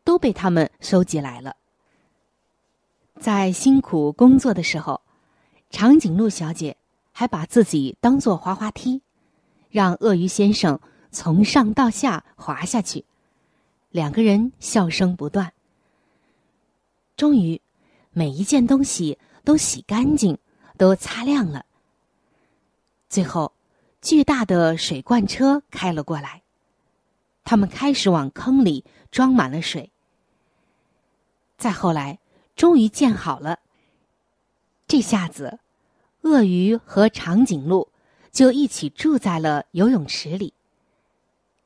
[0.05, 1.57] 都被他们收集来了。
[3.21, 5.01] 在辛苦工作的时候，
[5.71, 6.77] 长颈鹿小姐
[7.13, 9.03] 还把自己当做滑滑梯，
[9.71, 10.79] 让鳄鱼先生
[11.11, 13.05] 从上到下滑下去，
[13.91, 15.53] 两个人笑声不断。
[17.19, 17.61] 终于，
[18.13, 20.39] 每一件东西都洗干净，
[20.79, 21.67] 都擦亮了。
[23.11, 23.53] 最后。
[24.01, 26.41] 巨大的水罐车开了过来，
[27.43, 29.91] 他们开始往坑里装满了水。
[31.59, 32.21] 再后来，
[32.55, 33.59] 终于建好了。
[34.87, 35.59] 这下子，
[36.23, 37.89] 鳄鱼和长颈鹿
[38.31, 40.55] 就一起住在了游泳池里。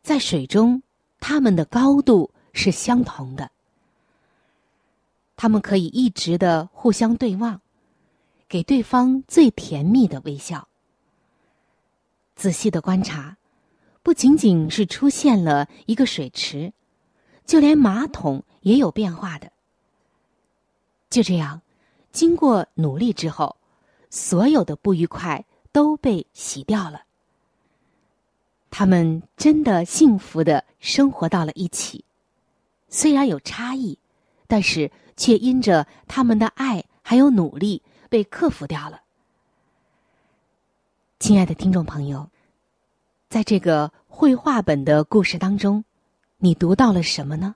[0.03, 0.83] 在水中，
[1.21, 3.51] 它们的高度是相同的，
[5.43, 7.61] 他们可以一直的互相对望，
[8.49, 10.69] 给对方最甜蜜的微笑。
[12.37, 13.37] 仔细的观察，
[14.05, 16.73] 不仅仅是出现了一个水池，
[17.45, 19.51] 就连马桶也有变化的。
[21.11, 21.61] 就这样，
[22.13, 23.57] 经过努力之后，
[24.11, 27.03] 所有的不愉快都被洗掉了。
[28.71, 32.05] 他们真的幸福的生活到了一起，
[32.89, 33.99] 虽然有差异，
[34.53, 39.01] 但是却因着他们的爱还有努力被克服掉了。
[41.19, 42.29] 亲爱的听众朋友，
[43.31, 45.83] 在这个绘画本的故事当中，
[46.37, 47.55] 你读到了什么呢？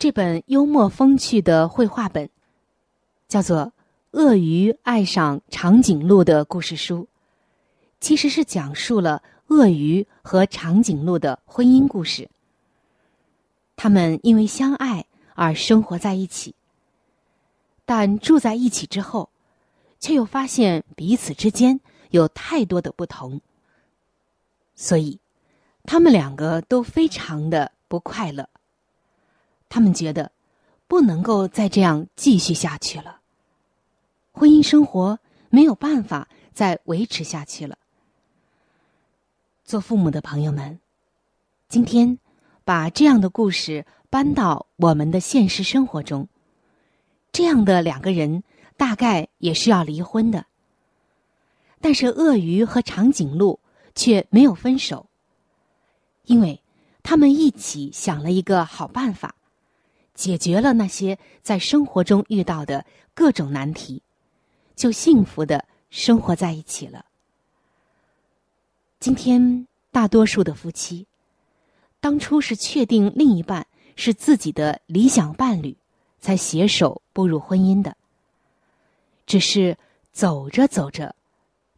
[0.00, 2.28] 这本幽默风趣的绘画本，
[3.28, 3.66] 叫做
[4.10, 7.06] 《鳄鱼爱上长颈鹿》的故事书，
[8.00, 12.28] 其实是讲述了鳄鱼和长颈鹿的婚姻故事。
[13.76, 16.54] 他们因为相爱而生活在一起，
[17.84, 19.28] 但住在一起之后。
[20.02, 21.78] 却又发现彼此之间
[22.10, 23.40] 有太多的不同，
[24.74, 25.20] 所以
[25.84, 28.48] 他们两个都非常的不快乐。
[29.68, 30.32] 他们觉得
[30.88, 33.20] 不能够再这样继续下去了，
[34.32, 37.78] 婚姻生活没有办法再维持下去了。
[39.62, 40.80] 做父母的朋友们，
[41.68, 42.18] 今天
[42.64, 46.28] 把这样的故事搬到我们的现实生活中，
[47.32, 48.42] 这样的两个人。
[48.74, 50.46] 大概也是要离婚的，
[51.80, 53.60] 但是鳄鱼和长颈鹿
[53.94, 55.06] 却没有分手，
[56.24, 56.60] 因为
[57.04, 59.36] 他们一起想了一个好办法，
[60.14, 64.02] 解决了那些在生活中遇到的各种难题，
[64.74, 67.04] 就幸福的生活在一起了。
[68.98, 71.06] 今天大多数的夫妻，
[72.02, 75.76] 当初是确定另一半是自己的理想伴侣，
[76.18, 77.96] 才携手步入婚姻的。
[79.24, 79.78] 只是
[80.10, 81.14] 走着走着，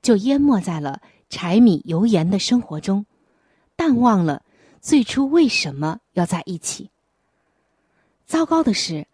[0.01, 3.05] 就淹没在了柴米油盐的生活中，
[3.77, 4.43] 淡忘了
[4.81, 6.91] 最初为什么要在一起。
[8.25, 9.07] 糟糕的是，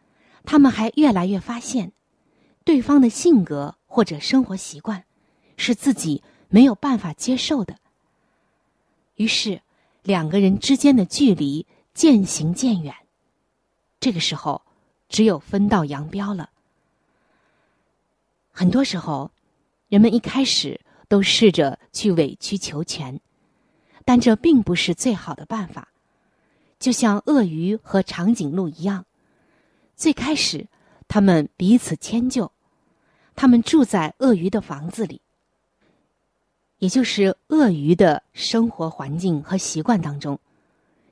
[0.45, 1.91] 他们还越来越发现，
[2.63, 5.05] 对方的性格或者生活习惯，
[5.57, 7.77] 是自己没有办法接受的。
[9.17, 9.61] 于是，
[10.03, 12.95] 两个人之间的距离渐行渐远。
[13.99, 14.63] 这个时候，
[15.09, 16.51] 只有分道扬镳了。
[18.51, 19.31] 很多时候，
[19.89, 23.21] 人们一开始都试着去委曲求全，
[24.05, 25.89] 但这并不是最好的办法。
[26.79, 29.05] 就像鳄鱼和长颈鹿一样，
[29.97, 30.67] 最开始
[31.09, 32.51] 他们彼此迁就，
[33.37, 35.21] 他们住在鳄鱼的房子里，
[36.81, 40.39] 也就是鳄鱼的生活环境和习惯当中。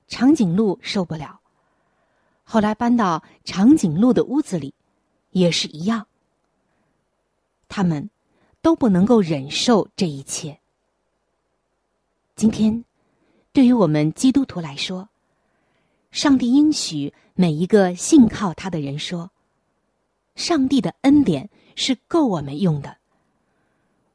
[0.09, 1.41] 长颈鹿受不了，
[2.43, 4.75] 后来搬到长颈鹿的屋子里，
[5.31, 6.07] 也是一样。
[7.69, 8.09] 他们
[8.63, 10.59] 都不能够忍受这一切。
[12.35, 12.83] 今天，
[13.53, 15.11] 对于我们基督徒来说，
[16.11, 19.31] 上帝应许每一个信靠他的人说
[20.35, 22.97] ：“上帝的恩典是够我们用的。”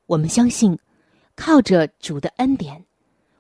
[0.08, 0.80] 我们相信，
[1.36, 2.86] 靠着主的恩典，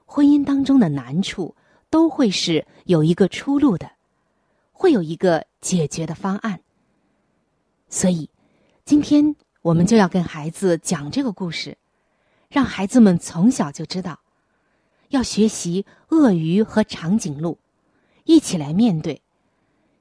[0.05, 1.55] 婚姻当中的难处
[1.89, 3.91] 都会是有一个出路的，
[4.71, 6.59] 会有一个解决的方案。
[7.89, 8.29] 所以。
[8.85, 11.77] 今天我们就要跟孩子讲这个故事，
[12.49, 14.19] 让孩子们从小就知道，
[15.07, 17.57] 要学习鳄鱼和长颈鹿，
[18.25, 19.21] 一起来面对，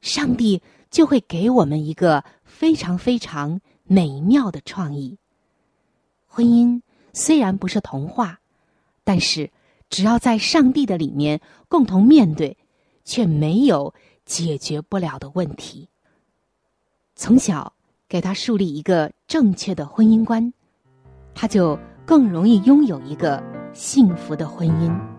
[0.00, 5.16] 上帝就会给我们一个非常非常美妙的创意。
[6.26, 6.82] 婚姻
[7.12, 8.40] 虽然不是童话，
[9.04, 9.50] 但是
[9.90, 12.56] 只要在上帝的里面共同面对，
[13.04, 13.94] 却没有
[14.24, 15.88] 解决不了的问题。
[17.14, 17.74] 从小
[18.08, 20.52] 给他树立一个正确的婚姻观，
[21.34, 23.42] 他就更容易拥有一个
[23.74, 25.11] 幸福的婚姻。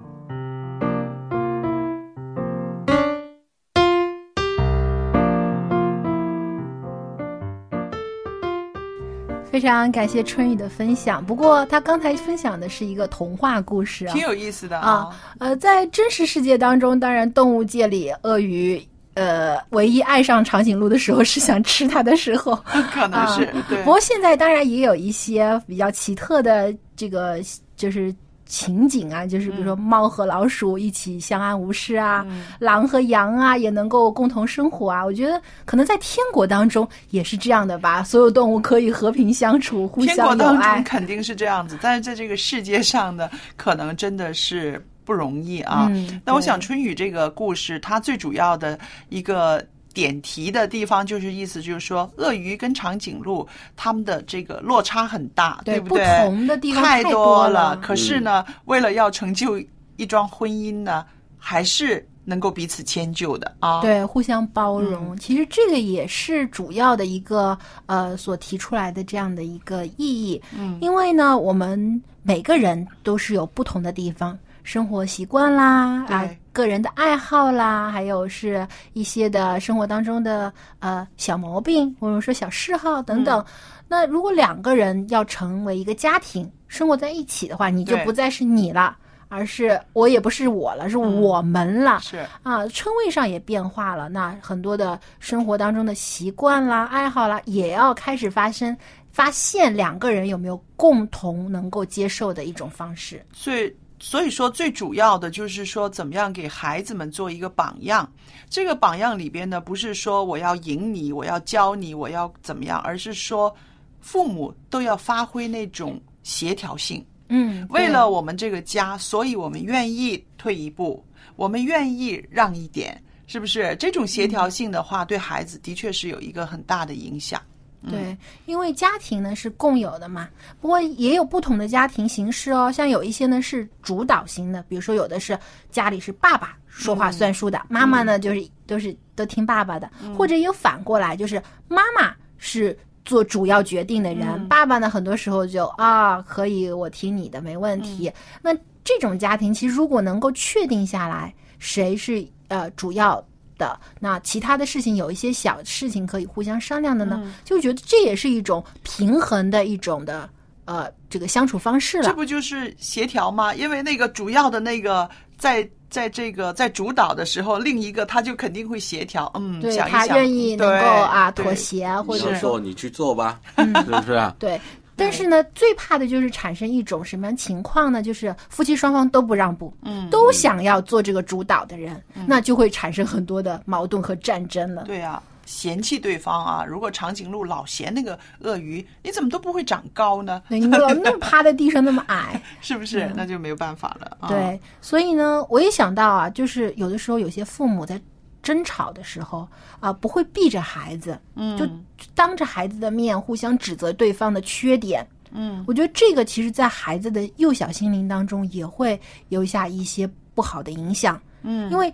[9.53, 11.23] 非常感谢春雨的分享。
[11.23, 15.07] 不过他刚才分享的是一个童话故事啊，挺有意思的啊。
[15.37, 18.83] 呃，在真实世界当中，当然动物界里，鳄鱼
[19.13, 22.55] 呃唯一爱上长颈鹿的时候是想吃它的时候，
[22.91, 23.77] 可能是、啊、对。
[23.83, 27.37] 不过现在当然也有一些比较奇特的这个
[27.75, 28.11] 就是。
[28.53, 35.03] 情景啊，就是比如说猫和老鼠一起相安无事啊，嗯、狼和羊啊也能够共同生活啊。
[35.03, 40.27] 我觉得可能在天国当中也是这样的吧，所有动物可以和平相处，互相友爱。
[40.27, 43.27] 天国当中肯定是这样子，但是在这个世界上呢，
[43.57, 45.87] 可能真的是不容易啊。
[45.89, 48.77] 嗯、那我想春雨这个故事，它最主要的
[49.09, 49.65] 一个。
[49.93, 56.03] 点题的地方就是意思就是说，鳄鱼跟长颈鹿它们的这个落差很大，对不对？
[56.03, 57.77] 不同的地方太多了。
[57.77, 59.61] 可是呢，嗯、为了要成就
[59.97, 61.05] 一桩婚姻呢，
[61.37, 63.81] 还是能够彼此迁就的啊。
[63.81, 65.13] 对，互相包容。
[65.13, 70.41] 嗯、其实这个也是主要的一个呃所提出来的这样的一个意义。
[70.57, 74.37] 嗯，因为呢，我们每个人都是有不同的地方。
[74.63, 83.39] 生活习惯啦，啊，个人的爱好啦，还有是一些的生活当中的呃小毛病，或者说小嗜好等等。
[83.41, 83.45] 嗯、
[83.89, 88.95] 那如果两个人要成为一个家庭，生活在一起的话，你就不再是你了，
[89.27, 91.97] 而是我也不是我了，是我们了。
[91.97, 94.07] 嗯、是啊，称谓上也变化了。
[94.07, 98.75] 那很多的生活当中的习惯啦、爱好啦，也要开始发生。
[99.11, 103.23] 发现两个人有没有共同能够接受的一种方式。
[103.33, 103.71] 所以。
[104.03, 108.11] 所以说，最主要的就是说，怎么样给孩子们做一个榜样。
[108.49, 113.55] 这个榜样里边呢，不是说我要赢你，我要教你，我要怎么样，而是说，
[114.01, 117.03] 父母都要发挥那种协调性。
[117.29, 121.01] 嗯，为了我们这个家，所以我们愿意退一步，
[121.37, 123.73] 我们愿意让一点，是不是？
[123.79, 127.41] 这种协调性的话，对孩子的确是有一个很大的影响。
[127.89, 130.29] 对，因为家庭呢是共有的嘛，
[130.61, 132.71] 不过也有不同的家庭形式哦。
[132.71, 135.37] 像有一些呢是主导型的，比如说有的是
[135.69, 148.07] 家里是爸爸说话算数的，嗯、妈妈呢就是都是都听爸爸的，嗯、或者也有反过来，就是妈妈是做主要决定的人，嗯、爸爸呢很多时候就啊可以我听你的没问题。
[148.07, 153.23] 嗯那这种家庭其实如果能够确定下来谁是呃主要。
[153.63, 160.29] 的那其他的事情有一些小事情可以互相商量的呢，嗯、就觉得这也是一种平衡的一种的
[160.65, 162.03] 呃这个相处方式了。
[162.03, 163.55] 这不就是协调吗？
[163.55, 174.35] 因为那个主要的那个在在这个在主导的时候，另一个他就肯定会协调，嗯，对想一他想愿意能够啊妥协，或者说你去做吧，嗯、是不是啊？
[174.37, 174.59] 对。
[174.95, 178.01] 但是呢，最怕的就是产生一种什么样情况呢？
[178.03, 184.83] 就是夫妻双方都不让步，嗯，都想要做这个主导的人，嗯、那就会产生很多的矛盾和战争了。
[184.83, 186.63] 对啊，嫌弃对方啊！
[186.65, 190.41] 如果长颈鹿老嫌那个鳄鱼，你怎么都不会长高呢？
[190.47, 193.01] 对，你老那么趴在地上那么矮， 是不是？
[193.05, 194.17] 嗯、那就没有办法了。
[194.19, 197.99] 啊、对，所以呢，我也想到啊，就是有的时候有些父母在。
[198.43, 199.47] 争吵的时候
[199.79, 201.67] 啊，不会避着孩子，嗯，就
[202.13, 211.91] 当着孩子的面互相指责对方的缺点，嗯，我觉得这个其实，在孩子的幼小心灵当中也会留下一些不好的影响，嗯，因为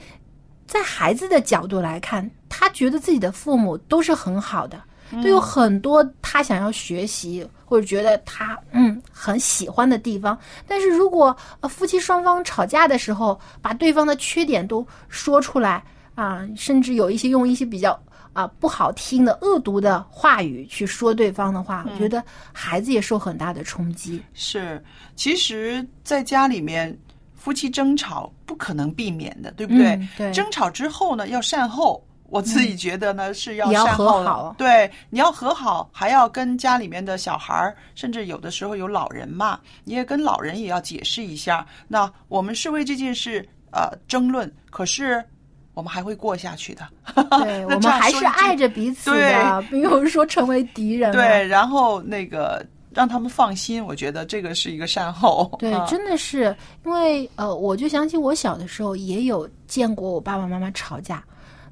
[0.66, 4.82] 在孩子的角度来看，他觉得自己的父母都是很好的，
[5.12, 5.22] 嗯。
[5.22, 10.38] 都有很多他想要学习或者觉得他嗯很喜欢的地方，
[10.68, 15.84] 但是如果呃夫妻双方吵架的时候，把对方的缺点都说出来。
[16.16, 17.98] 啊，甚至有一些用一些比较
[18.34, 24.22] 啊不好听的恶毒的话语去说对方的话，嗯我觉得孩子也受很大的冲击。
[24.34, 24.84] 是，
[25.16, 26.98] 其实在家里面，
[27.36, 29.96] 夫妻争吵不可能避免的，对不对？
[29.96, 30.32] 嗯、对。
[30.32, 32.04] 争吵之后呢，要善后。
[32.32, 34.56] 我自己觉得呢，嗯、是要要善后和好。
[34.56, 41.66] 对，你要和好，还要跟家里面的小孩儿，甚至有的时候有老人嘛，你也跟老人也要解释一下。
[41.88, 45.26] 那我们是为这件事呃争论，可是。
[45.74, 46.88] 我们还会过下去的。
[47.16, 51.14] 对， 我们还是爱着彼此的，没有说成为敌人啊。
[51.14, 55.50] 对，然后那个让他们放心，我觉得这个是一个善后。
[55.60, 56.56] 对，啊真的是
[56.86, 61.24] 因为呃，我就想起我小的时候也有见过我爸爸妈妈吵架，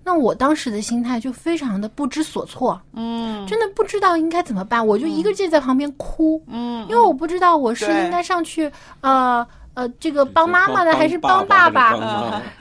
[0.04, 8.72] 那我当时的心态就非常的不知所措，嗯，真的不知道应该怎么办，我就一个劲在旁边哭，嗯，因为我不知道我是应该上去
[9.02, 9.46] 呃
[9.78, 11.94] 呃这个帮妈妈呢，还是帮爸爸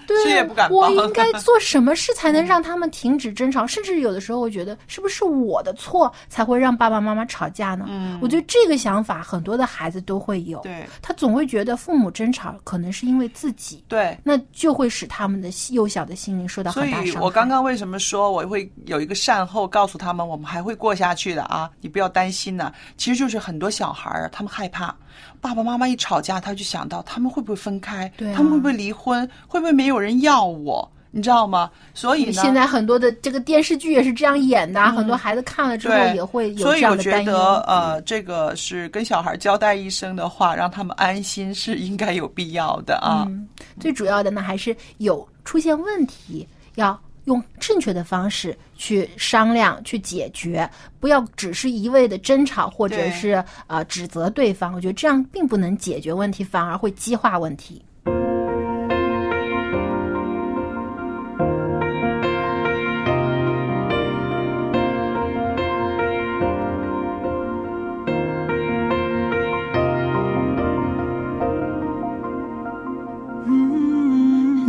[0.07, 3.67] 对，也不敢我应该 做什么事才能让他们停止争吵？
[3.67, 7.87] 甚至有的时候，我觉得是不是我的错才会让爸爸妈妈吵架呢？
[7.89, 10.61] 嗯我觉得这个想法很多的孩子都会有。
[10.61, 14.15] 对他总会觉得父母争吵可能是因为自己，对。
[14.23, 17.07] 那就会使他们的幼小的心灵受到很大伤害。
[17.07, 22.71] 以我刚刚为什么说我会有一个善后，告诉他们我们还会过下去的啊，你不要担心呢。
[22.99, 24.95] 其实就是很多小孩儿啊，他们害怕
[25.41, 31.71] 爸爸妈妈一吵架，他就想到他们会不会分开，对啊他们会不会离婚，会不会没有人要我，你知道吗？
[31.95, 43.25] 所以呢，现在很多的这个电视剧也是这样演的啊，很多孩子看了之后也会有所以我这样的担觉得，呃，这个是跟小孩交代一声的话，让他们安心是应该有必要的啊。
[43.29, 43.49] 嗯，
[43.81, 50.69] 最主要的呢，还是有出现问题，要用正确的方式去商量、去解决，
[50.99, 54.73] 不要只是一味的争吵或者是呃指责对方。
[54.75, 57.83] 我觉得这样并不能解决问题，反而会激化问题。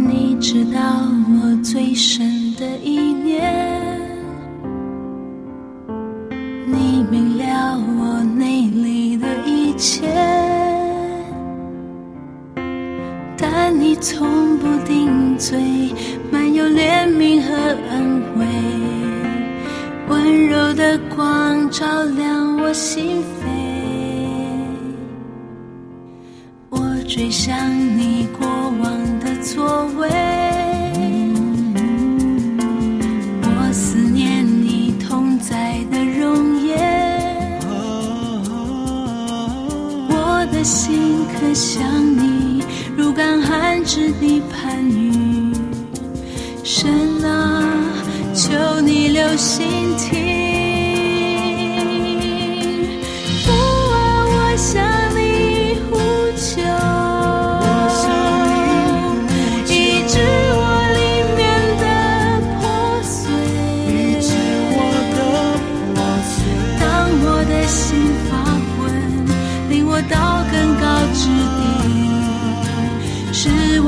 [0.10, 0.80] 你知道
[1.42, 2.37] 我最深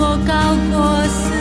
[0.01, 0.33] 我高
[0.71, 1.38] 过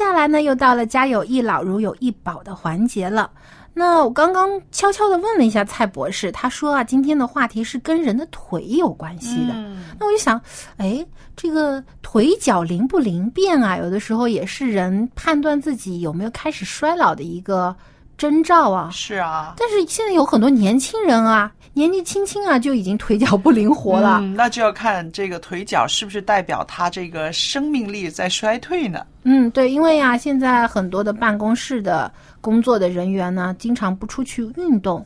[0.00, 3.30] 下来呢，又到了家有一老如有一宝的环节了。
[3.74, 9.52] 那我刚刚悄悄的问了一下蔡博士，他说啊，今天的话题是跟人的腿有关系的。
[9.98, 10.40] 那我就想，
[10.78, 17.76] 哎，这个腿脚灵不灵便啊，有的时候也是人判断自己有没有开始衰老的一个
[18.20, 18.90] 征兆啊。
[18.92, 24.18] 是啊，但是现在有很多年轻人啊，年纪轻轻啊就已经腿脚不灵活了。
[24.20, 29.06] 嗯，那就要看这个腿脚是不是代表他这个生命力在衰退呢？
[29.22, 32.12] 嗯，对，因为呀、现在很多的办公室的
[32.42, 35.04] 工作的人员呢，经常不出去运动，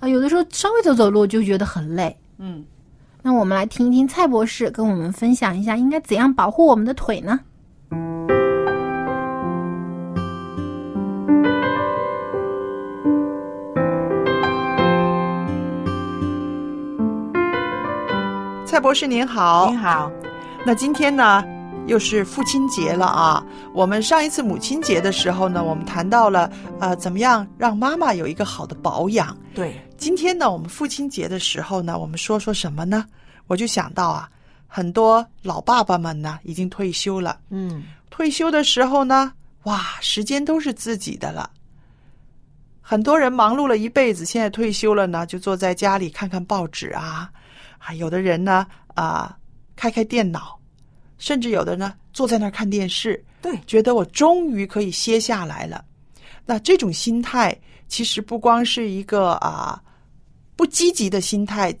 [0.00, 2.16] 啊，有的时候稍微走走路就觉得很累。
[2.38, 2.64] 嗯，
[3.22, 7.38] 那我们来听一听蔡博士跟我们分享一下，应该怎样保护我们的腿呢？
[18.76, 20.12] 蔡博士您好，您好，
[20.66, 21.42] 那今天呢，
[21.86, 23.42] 又是父亲节了啊。
[23.72, 29.34] 我们上一次母亲节的时候呢，我们谈到了呃，怎么样让妈妈有一个好的保养。
[29.54, 33.06] 对，今天呢，我们父亲节的时候呢，我们说说什么呢？
[33.46, 34.28] 我就想到啊，
[34.66, 41.48] 很多老爸爸们呢已经退休了，嗯，退休的时候呢，哇，时间都是自己的了。
[42.82, 47.30] 很多人忙碌了一辈子，现在退休了呢，就坐在家里看看报纸啊，
[47.86, 49.38] 啊，有的人呢啊，
[49.76, 50.58] 开开电脑，
[51.18, 55.84] 甚至有的呢坐在那儿看电视，对，觉得我终于可以歇下来了。
[56.44, 57.56] 那这种心态
[57.86, 59.80] 其实不光是一个啊
[60.56, 61.72] 不积极的心态，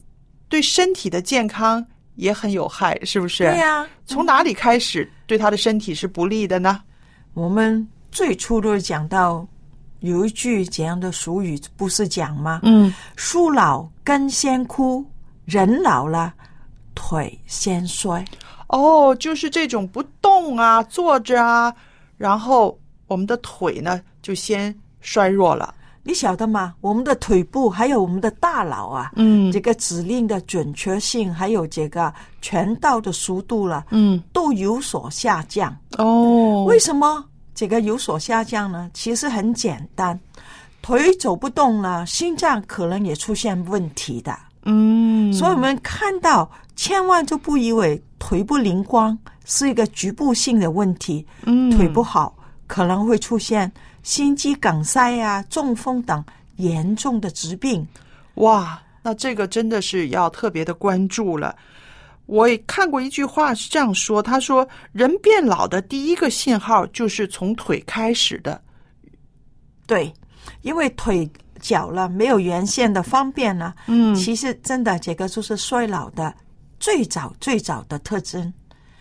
[0.48, 1.84] 对身体的健康
[2.14, 3.42] 也很有害，是不是？
[3.42, 6.80] 对呀、从哪里开始对他的身体是不利的呢？
[7.34, 9.46] 我们最初都讲到
[10.00, 12.60] 有一句怎样的俗语，不是讲吗？
[12.62, 15.04] 嗯，树老根先枯，
[15.46, 16.34] 人老了
[16.94, 18.22] 腿先衰。
[18.68, 21.72] 哦，就是这种不动啊，坐着啊，
[22.18, 25.72] 然后我们的腿呢就先衰弱了。
[26.02, 26.74] 你晓得吗？
[26.80, 35.76] 我们的腿部还有我们的大脑啊，嗯这个指令的准确性，还有这个传导的速度了，嗯，都有所下降。
[35.98, 37.24] 哦，为什么
[37.54, 38.88] 这个有所下降呢？
[38.94, 40.18] 其实很简单，
[40.80, 44.36] 腿走不动了，心脏可能也出现问题的。
[44.68, 52.36] 嗯，所以我们看到，千万就不以为腿不灵光是一个局部性的问题，嗯腿不好
[52.66, 53.70] 可能会出现
[54.02, 56.24] 心肌梗塞啊、中风等
[56.56, 57.86] 严重的疾病。
[58.34, 61.54] 哇，那这个真的是要特别的关注了。
[62.26, 68.60] 我也看过一句话是这样说，他说人变老的第一个信号就是从腿开始的。
[69.86, 70.12] 对，
[70.62, 71.30] 因为腿
[71.60, 74.14] 脚了没有原先的方便了，嗯。
[74.14, 76.32] 其实真的这个就是衰老的
[76.78, 78.52] 最早最早的特征。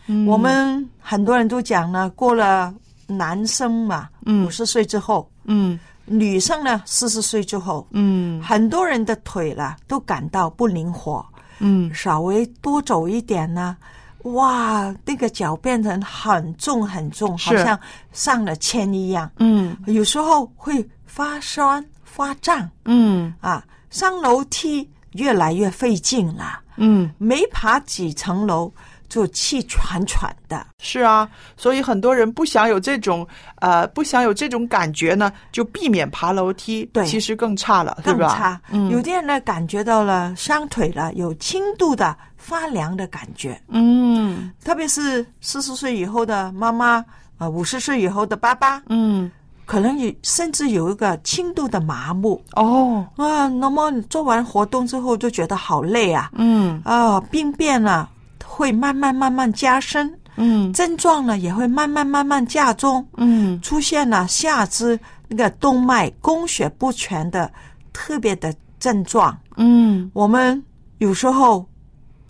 [0.08, 0.26] 嗯。
[0.26, 2.74] 我们很多人都讲呢，过了
[3.08, 4.46] 男生嘛，嗯。
[4.46, 5.80] 五十岁之后，嗯。
[6.08, 8.42] 女生呢四十岁之后，嗯。
[8.42, 11.26] 很多人的腿了都感到不灵活，
[11.60, 11.94] 嗯。
[11.94, 13.76] 稍微多走一点呢，
[14.24, 17.80] 哇，那个脚变成很重很重，好像
[18.12, 19.30] 上了铅一样。
[19.40, 19.76] 嗯。
[19.88, 21.84] 有时候会发酸、
[22.16, 23.34] 发胀嗯。
[23.42, 28.72] 啊，上楼梯越来越费劲了，嗯，没爬几层楼
[29.08, 30.66] 就气喘喘的。
[30.80, 36.86] 是啊，所以很多人不想有这种呃不想有这种感觉呢，就避免爬楼梯。
[36.94, 37.06] 对。
[37.06, 38.28] 其实更差了，对吧？
[38.28, 38.90] 更差，嗯。
[38.90, 44.52] 有的人呢感觉到了伤腿了，有轻度的发凉的感觉，嗯。
[44.64, 47.04] 特别是四十岁以后的妈妈，
[47.38, 49.32] 啊，五十岁以后的爸爸，嗯
[49.66, 52.42] 可能有甚至有一个轻度的麻木。
[52.54, 53.06] 哦。
[53.18, 53.48] 啊。
[53.48, 56.82] 那么你做完活动之后就觉得好累啊，嗯。
[56.86, 58.08] 啊，病变呢
[58.44, 60.72] 会慢慢慢慢加深，嗯。
[60.74, 63.60] 症状呢也会慢慢慢慢加重，嗯。
[63.62, 67.52] 出现了下肢那个动脉供血不全的
[67.92, 69.36] 特别的症状。
[69.58, 70.10] 嗯。
[70.14, 70.64] 我们
[71.00, 71.66] 有时候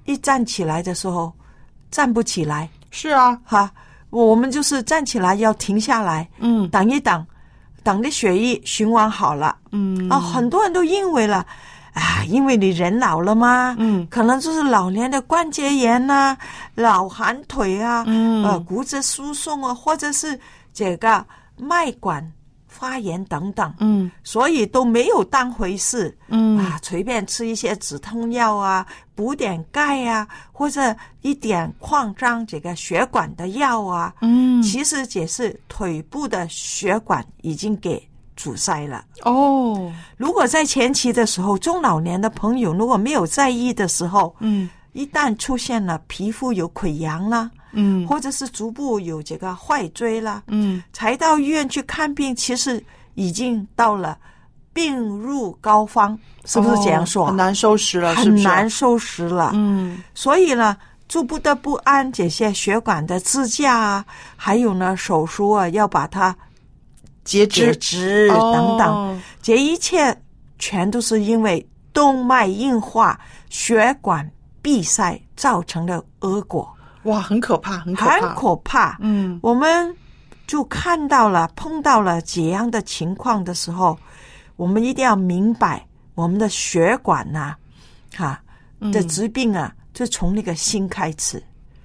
[0.06, 1.34] 一站起来的时候
[1.92, 3.38] 站不起来，是啊。
[3.44, 3.72] 哈，
[4.24, 6.70] 我们就是站起来要停下来，嗯。
[6.70, 7.26] 等一等，
[7.84, 9.58] 等的血液循环好了。
[9.72, 10.08] 嗯。
[10.10, 11.46] 啊，很多人都因为了，
[11.94, 14.08] 啊，因为你人老了嘛，嗯。
[14.10, 16.38] 可能就是老年的关节炎呐、
[16.76, 18.44] 老寒腿啊，嗯。
[18.46, 20.40] 呃，骨质疏松啊，或者是
[20.74, 21.26] 这个
[21.58, 22.26] 脉管
[22.78, 24.12] 发炎等等，嗯。
[24.24, 26.16] 所以都没有当回事。
[26.28, 26.58] 嗯。
[26.58, 34.62] 啊，随便吃一些止痛药啊，补点钙啊，或者一点扩张这个血管的药啊，嗯。
[34.62, 38.02] 其实也是腿部的血管已经给
[38.36, 39.06] 阻塞了。
[39.24, 39.92] 哦。
[40.18, 52.82] 如果在前期的时候，中老年的朋友如果没有在意的时候，嗯一旦出现了皮肤有溃疡啦，嗯或者是足部有这个坏椎啦，嗯才到医院去看病，其实
[53.16, 54.18] 已经到了
[54.72, 57.26] 病入膏肓，是不是这样说？
[57.26, 58.44] 哦很难收拾了，是很不是？
[58.44, 59.52] 难收拾了。
[59.54, 60.78] 嗯所以呢，
[61.10, 64.06] 就不得不按这些血管的支架啊，
[64.38, 66.34] 还有呢手术啊，要把它
[67.26, 70.18] 截截肢肢等等，哦这一切
[70.58, 73.20] 全都是因为动脉硬化、
[73.50, 74.30] 血管
[74.66, 76.68] 闭塞造成的恶果，
[77.04, 78.34] 哇，很可怕，很可怕很怕。
[78.34, 78.98] 可怕。
[79.00, 79.96] 嗯我们
[80.48, 83.96] 就看到了、碰到了这样的情况的时候，
[84.56, 85.86] 我们一定要明白，
[86.16, 87.56] 我们的血管呐、
[88.16, 88.42] 哈、
[88.92, 91.42] 的疾病啊，就从那个心开始。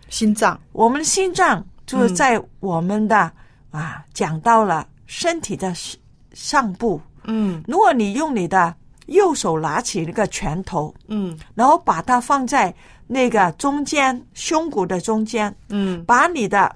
[0.09, 3.31] 心脏我们的心脏就是在我们的、
[3.73, 6.01] 啊，讲到了身体的上
[6.33, 6.99] 上部。
[7.25, 8.75] 嗯如果你用你的
[9.11, 11.39] 右手拿起那个拳头，嗯。
[11.55, 12.75] 然后把它放在
[13.07, 16.03] 那个中间胸骨的中间，嗯。
[16.05, 16.75] 把你的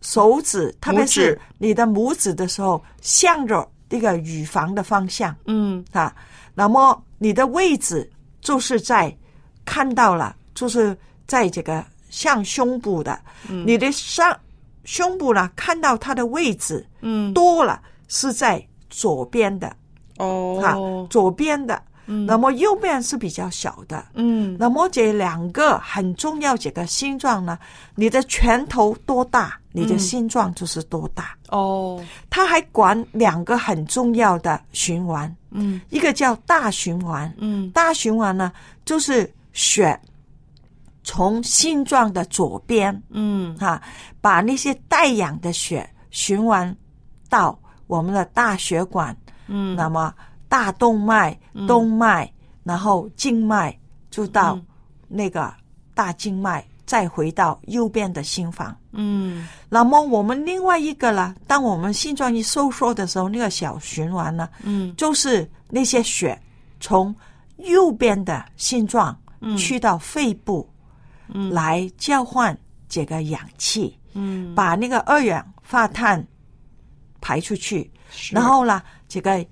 [0.00, 5.84] 手指，特别是你的拇指的时候，向着那个乳房的方向嗯。
[5.92, 6.14] 啊，
[6.54, 8.10] 那么你的位置
[8.40, 9.14] 就是在
[9.64, 10.96] 看到了，就是
[11.26, 13.64] 在这个向胸部的，嗯。
[13.66, 14.36] 你的上
[14.84, 18.60] 胸部呢，看到它的位置嗯，多了是在
[18.90, 19.74] 左边的，
[20.18, 21.82] 哈、哦，左边的。
[22.06, 22.26] 嗯。
[22.26, 24.04] 那么右边是比较小的。
[24.14, 24.56] 嗯。
[24.58, 27.58] 那么这两个很重要，这个心脏呢，
[27.94, 29.98] 你的拳头多大，你的嗯。
[29.98, 31.36] 心脏就是多大。
[31.48, 35.80] 哦，它还管两个很重要的循环，嗯。
[35.90, 37.70] 一个叫大循环，嗯。
[37.70, 38.52] 大循环呢
[38.84, 39.98] 就是血
[41.04, 43.56] 从心脏的左边嗯。
[43.58, 43.80] 啊，
[44.20, 46.76] 把那些带氧的血循环
[47.28, 47.56] 到
[47.86, 49.16] 我们的大血管，
[49.52, 50.12] 嗯，那么
[50.48, 51.38] 大动脉、
[51.68, 52.28] 动脉，
[52.64, 53.76] 然后静脉，
[54.10, 54.66] 就到嗯
[55.08, 55.52] 那个
[55.94, 58.74] 大静脉，再回到右边的心房。
[58.92, 59.46] 嗯。
[59.68, 64.94] 那么我们另外一个呢，当我们心脏一收缩的时候，那个小循环呢，嗯。
[64.96, 66.40] 就是那些血
[66.80, 67.14] 从
[67.58, 69.54] 右边的心脏嗯。
[69.56, 70.66] 去到肺部，
[71.28, 71.50] 嗯。
[71.50, 72.56] 来交换
[72.88, 76.22] 这个氧气，嗯，把那个二氧化碳
[77.20, 77.90] 排出去，
[78.30, 78.82] 然后呢，
[79.12, 79.44] 这个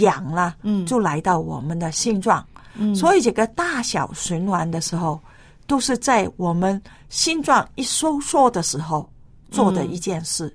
[0.00, 2.44] 氧呢，嗯就来到我们的心脏。
[2.76, 5.20] 嗯所以这个大小循环的时候，
[5.68, 9.08] 都是在我们心脏一收缩的时候
[9.52, 10.52] 做的一件事。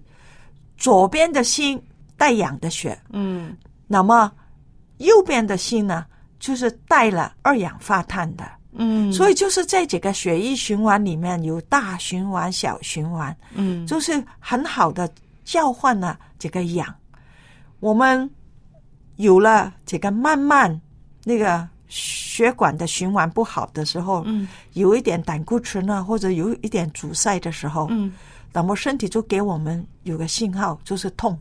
[0.78, 1.82] 左边的心
[2.18, 3.56] 带氧的血，嗯
[3.88, 4.30] 那么
[4.98, 6.06] 右边的心呢，
[6.38, 8.44] 就是带了二氧化碳的。
[8.74, 15.10] 嗯，所以就是在这个血液循环里面有大循环、小循环，嗯就是很好的
[15.46, 16.94] 交换了这个氧。
[17.80, 18.30] 我们
[19.20, 20.80] 有了这个慢慢
[21.26, 24.48] 那个血管的循环不好的时候，嗯。
[24.74, 28.14] 有一点胆固醇啊，或者有一点阻塞的时候，嗯。
[28.54, 31.38] 那么身体就给我们有个信号，就是痛。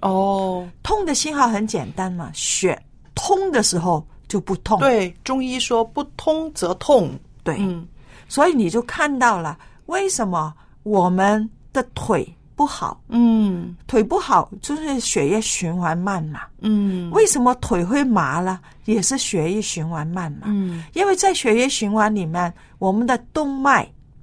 [0.00, 2.80] 哦，痛的信号很简单嘛，血
[3.14, 4.80] 通的时候就不痛。
[4.80, 7.10] 对，中医说不通则痛，
[7.42, 7.86] 对，嗯。
[8.28, 12.26] 所以你就看到了为什么我们的腿
[12.56, 16.42] 不好，嗯腿不好就是血液循环慢嘛。
[16.60, 18.60] 嗯，为什么腿会麻了？
[18.84, 20.42] 也是血液循环慢嘛。
[20.46, 23.82] 嗯因为在血液循环里面，我们的动脉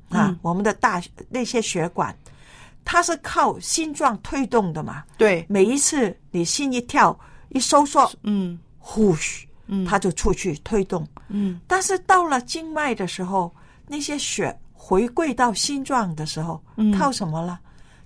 [0.10, 2.16] 啊，嗯我们的大那些血管，
[2.86, 5.04] 它是靠心脏推动的嘛。
[5.18, 7.18] 对，每一次你心一跳
[7.50, 11.06] 一收缩，嗯呼嘘，嗯它就出去推动。
[11.28, 13.54] 嗯但是到了静脉的时候，
[13.88, 17.60] 那些血回归到心脏的时候，嗯靠什么了？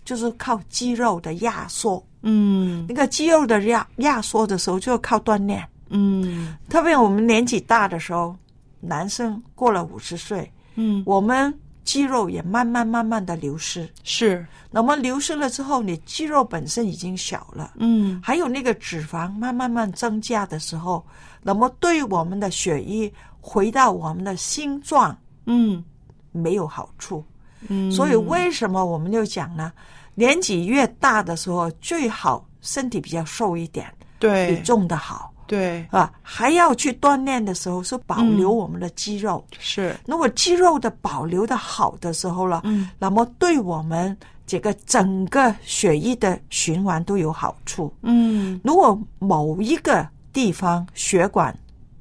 [0.06, 2.02] 就是靠肌肉的压缩。
[2.22, 5.68] 嗯那个肌肉的压压缩的时候，就要靠锻炼。
[5.90, 8.36] 嗯特别我们年纪大的时候，
[8.80, 11.54] 男生过了五十岁，嗯，我们
[11.84, 13.88] 肌肉也慢慢慢慢的流失。
[14.04, 21.06] 是，那么流失了之后，你肌肉本身已经小了，嗯还有那个脂肪慢慢慢增加的时候，
[21.44, 25.84] 那么对我们的血液回到我们的心脏嗯
[26.32, 27.24] 没有好处。
[27.70, 29.72] 嗯，所以为什么我们就讲呢？
[30.14, 33.86] 年纪越大的时候，最好身体比较瘦一点，
[34.18, 36.12] 对比重的好对啊。
[36.22, 39.46] 还要去锻炼的时候，是保留嗯我们的肌肉。
[39.60, 47.94] 是，如果肌肉的保留的好的时候了，嗯那么对我们这个整个血液的循环都有好处。
[48.02, 51.54] 嗯如果某一个地方血管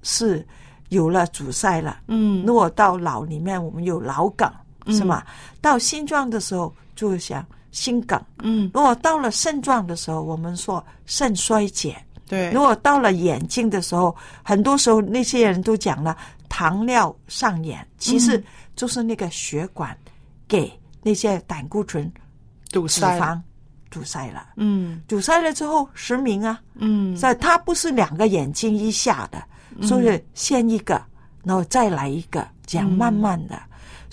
[0.03, 0.47] 是
[0.91, 5.23] 有了阻塞了，嗯如果到脑里面我们有脑梗，嗯是吗？
[5.61, 8.71] 到心脏的时候就想心梗，嗯。
[8.75, 11.97] 如果到了肾脏的时候，我们说肾衰竭。
[12.27, 12.51] 对。
[12.53, 16.17] 如，果到了眼睛的时候，很多时候那些人都讲了
[16.49, 18.45] 糖尿上眼，其实嗯。
[18.77, 19.97] 就是那个血管
[20.49, 22.05] 给那些胆固醇、
[22.69, 23.17] 脂堵塞。
[23.19, 23.41] 了，肪
[23.89, 24.49] 堵塞了。
[24.57, 25.01] 嗯。
[25.07, 27.17] 堵塞了之后失明啊，嗯。
[27.17, 29.43] 所以它不是两个眼睛一下的，
[29.87, 31.01] 所以先一个，
[31.45, 33.61] 然后再来一个，这样慢慢的。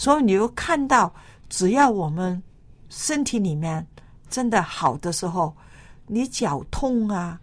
[0.01, 1.13] 所以你又看到，
[1.47, 2.41] 只要我们
[2.89, 3.85] 身体里面
[4.31, 5.55] 真的好的时候，
[6.07, 7.39] 你脚痛啊，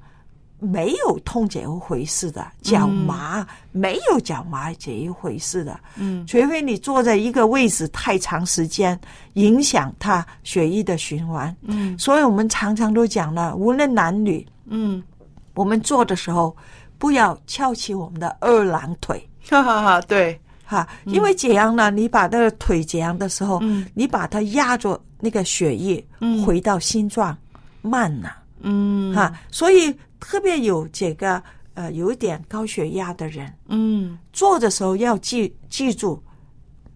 [0.58, 5.78] 没有痛这一回事的，脚麻、没有脚麻这一回事的。
[5.94, 6.26] 嗯。
[6.26, 9.00] 除非你坐在一个位置太长时间，
[9.34, 11.56] 影响它血液的循环。
[11.62, 11.96] 嗯。
[11.96, 15.00] 所以我们常常都讲了，无论男女，嗯，
[15.54, 16.56] 我们做的时候
[16.98, 19.24] 不要翘起我们的二郎腿。
[19.48, 20.38] 哈哈哈，对，
[20.70, 23.86] 哈，因为解阳呢，你把那个腿解阳的时候，嗯。
[23.94, 26.44] 你把它压着那个血液嗯。
[26.44, 27.34] 回到心脏，
[27.80, 29.14] 慢呐、嗯。
[29.14, 31.42] 哈，所以特别有这个
[31.72, 36.22] 呃有一点高血压的人，嗯，做的时候要记记住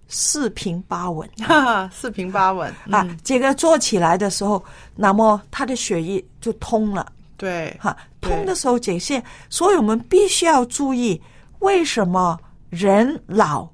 [0.07, 1.27] 四平八稳。
[1.41, 4.63] 哈哈，四平八稳啊嗯，这个做起来的时候，
[4.95, 7.11] 那么他的血液就通了。
[7.39, 11.19] 对，哈，通的时候这些，所以我们必须要注意，
[11.61, 12.39] 为什么
[12.73, 13.69] 人老，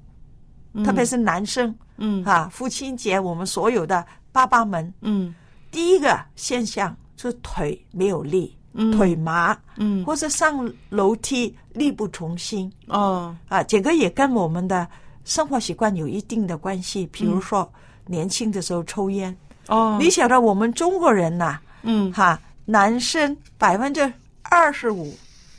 [0.84, 2.24] 特别是男生，嗯。
[2.24, 5.32] 哈，父亲节我们所有的爸爸们，嗯。
[5.70, 8.90] 第一个现象是腿没有力，嗯。
[8.90, 10.04] 腿麻，嗯。
[10.04, 12.70] 或者上楼梯力不从心。
[12.88, 13.36] 哦。
[13.48, 14.86] 啊，这个也跟我们的
[15.22, 17.06] 生活习惯有一定的关系。
[17.12, 17.72] 比如说，
[18.04, 19.36] 年轻的时候抽烟，
[19.68, 22.12] 哦，你晓得我们中国人呐、嗯。
[22.12, 25.16] 哈，男生百分之二十五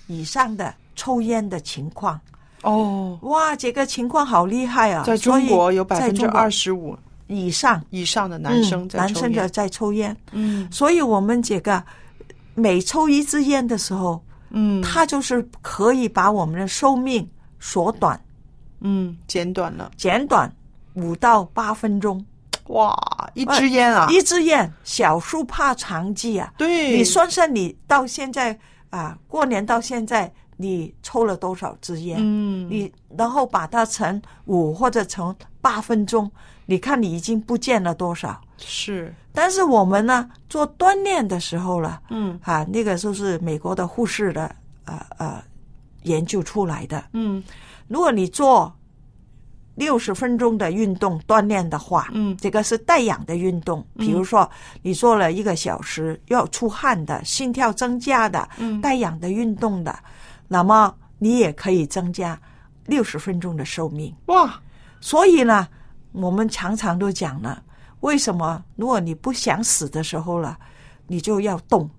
[0.08, 2.20] 以上的抽烟的情况，
[2.64, 5.04] 哦，哇，这个情况好厉害啊！
[5.06, 6.98] 在中国有百分之二十十五
[7.28, 7.82] 以上。
[7.90, 10.68] 以上的男生嗯在抽男生的烟，在抽烟，嗯。
[10.72, 11.82] 所以我们这个
[12.56, 14.82] 每抽一支烟的时候，嗯。
[14.82, 17.28] 它就是可以把我们的寿命
[17.60, 18.20] 缩短，
[18.82, 20.52] 嗯，减短了，减短
[20.96, 22.24] 五到八分钟。
[22.66, 22.96] 哇，
[23.34, 26.54] 一支烟啊，一支烟，小树怕长计啊！
[26.56, 28.56] 对，你算算，你到现在
[28.92, 30.32] 啊，过年到现在，
[30.62, 32.18] 你抽了多少支烟？
[32.20, 36.30] 嗯，你然后把它乘五或者乘八分钟，
[36.66, 38.42] 你看你已经不见了多少？
[38.58, 44.54] 是，但是我们呢，做锻炼的时候了，嗯啊，那个就是美国的护士的
[44.84, 45.42] 呃呃
[46.04, 47.02] 研究出来的。
[47.14, 47.42] 嗯
[47.88, 48.76] 如果你做
[49.76, 54.48] 六十分钟的运动锻炼的话，嗯这个是带氧的运动，比如说
[54.82, 59.98] 你做了一个小时要出汗的、心跳增加的、嗯带氧的运动的，
[60.50, 62.38] 那么你也可以增加
[62.88, 64.14] 六十分钟的寿命。
[64.26, 64.62] 哇，
[65.00, 65.66] 所以呢，
[66.12, 67.64] 我们常常都讲了，
[68.02, 70.58] 为什么如果你不想死的时候了，
[71.08, 71.90] 你就要动，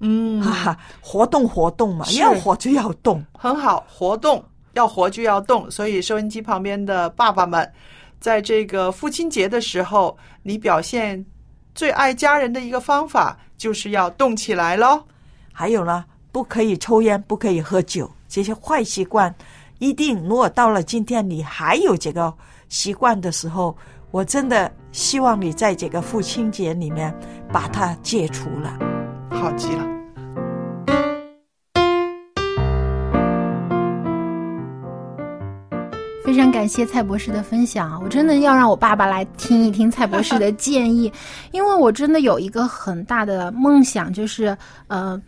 [0.00, 3.24] 嗯，哈哈，活动活动嘛，要活就要动。
[3.34, 7.70] 很好，活动要活就要动，所以收音机旁边的爸爸们，
[8.18, 11.24] 在这个父亲节的时候，你表现
[11.74, 15.02] 最爱家人的一个方法，就是要动起来喽。
[15.52, 19.34] 还有呢，不可以抽烟，不可以喝酒，这些坏习惯，
[19.78, 22.32] 一定如果到了今天你还有这个
[22.68, 23.76] 习惯的时候，
[24.10, 27.14] 我真的希望你在这个父亲节里面
[27.52, 28.78] 把它戒除了。
[29.30, 29.86] 好极了。
[36.24, 37.98] 非常感谢蔡博士的分享啊！
[38.00, 41.12] 我真的要让我爸爸来听一听蔡博士的建议，
[41.50, 44.56] 因为我真的有一个很大的梦想，就是
[44.86, 45.20] 呃，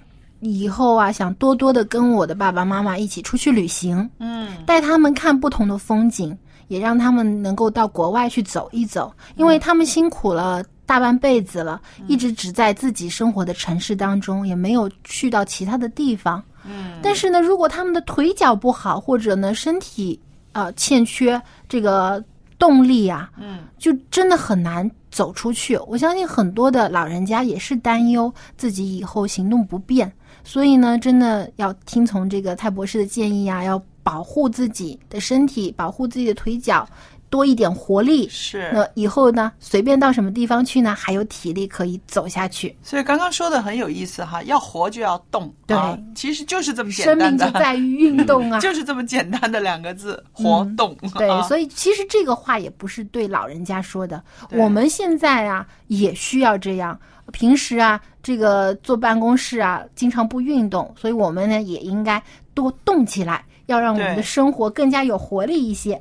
[0.51, 4.57] 以后啊，想多多的跟我的爸爸妈妈一起出去旅行，嗯。
[4.67, 6.37] 带他们看不同的风景，
[6.67, 16.43] 也让他们能够到国外去走一走，因为他们辛苦了大半辈子了，一直只在自己生活的城市当中，也没有去到其他的地方。
[16.65, 16.99] 嗯。
[17.03, 20.21] 但是呢，如果他们的腿脚不好，或者呢身体
[20.53, 22.23] 呃欠缺这个
[22.63, 25.77] 动力啊，嗯就真的很难走出去。
[25.89, 30.13] 我相信很多的老人家也是担忧自己以后行动不便，
[30.45, 36.89] 所以呢，真的要听从这个蔡博士的建议啊，要保护自己的身体，保护自己的腿脚，
[37.33, 38.29] 多一点活力。
[38.29, 38.71] 是。
[38.75, 42.77] 那以后呢，随便到什么地方去呢，还有体力可以走下去。
[42.83, 50.95] 所以刚刚说的很有意思哈，要活就要动，对啊其实就是这么简单生，命就在于运动啊， 就是这么简单的两个字，活动。
[51.17, 56.99] 对，啊所以其实这个话也不是对老人家说的，我们现在啊也需要这样。
[57.33, 62.23] 平时啊，这个坐办公室啊，经常不运动，所以我们呢也应该
[62.53, 65.99] 多动起来，要让我们的生活更加有活力一些。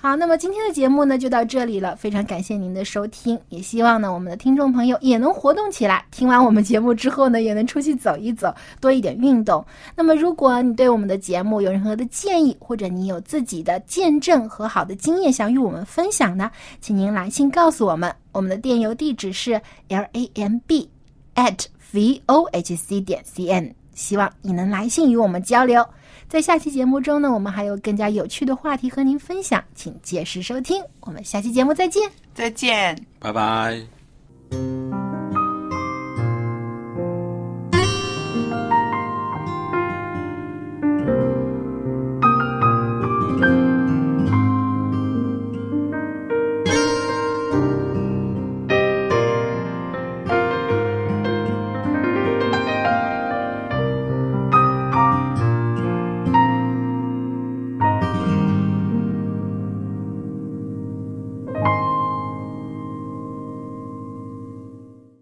[0.00, 9.64] 好，那么今天的节目呢就到这里了，非常感谢您的收听，也希望呢我们的听众朋友也能活动起来，听完我们节目之后呢也能出去走一走，多一点运动。
[9.96, 16.48] 那么如果你对我们的节目有任何的建议，或者你有自己的见证和好的经验想与我们分享呢，
[16.80, 20.88] 请您来信告诉我们，我们的电邮地址是 l a m b
[21.34, 25.84] at v o h c 点 c n，希望你能来信与我们交流。
[26.28, 30.82] 在下期节目中呢我们还有更加有趣的话题和您分享请届时收听。
[31.00, 32.10] 我们下期节目再见。
[32.34, 32.96] 再见。
[33.18, 35.17] 拜拜。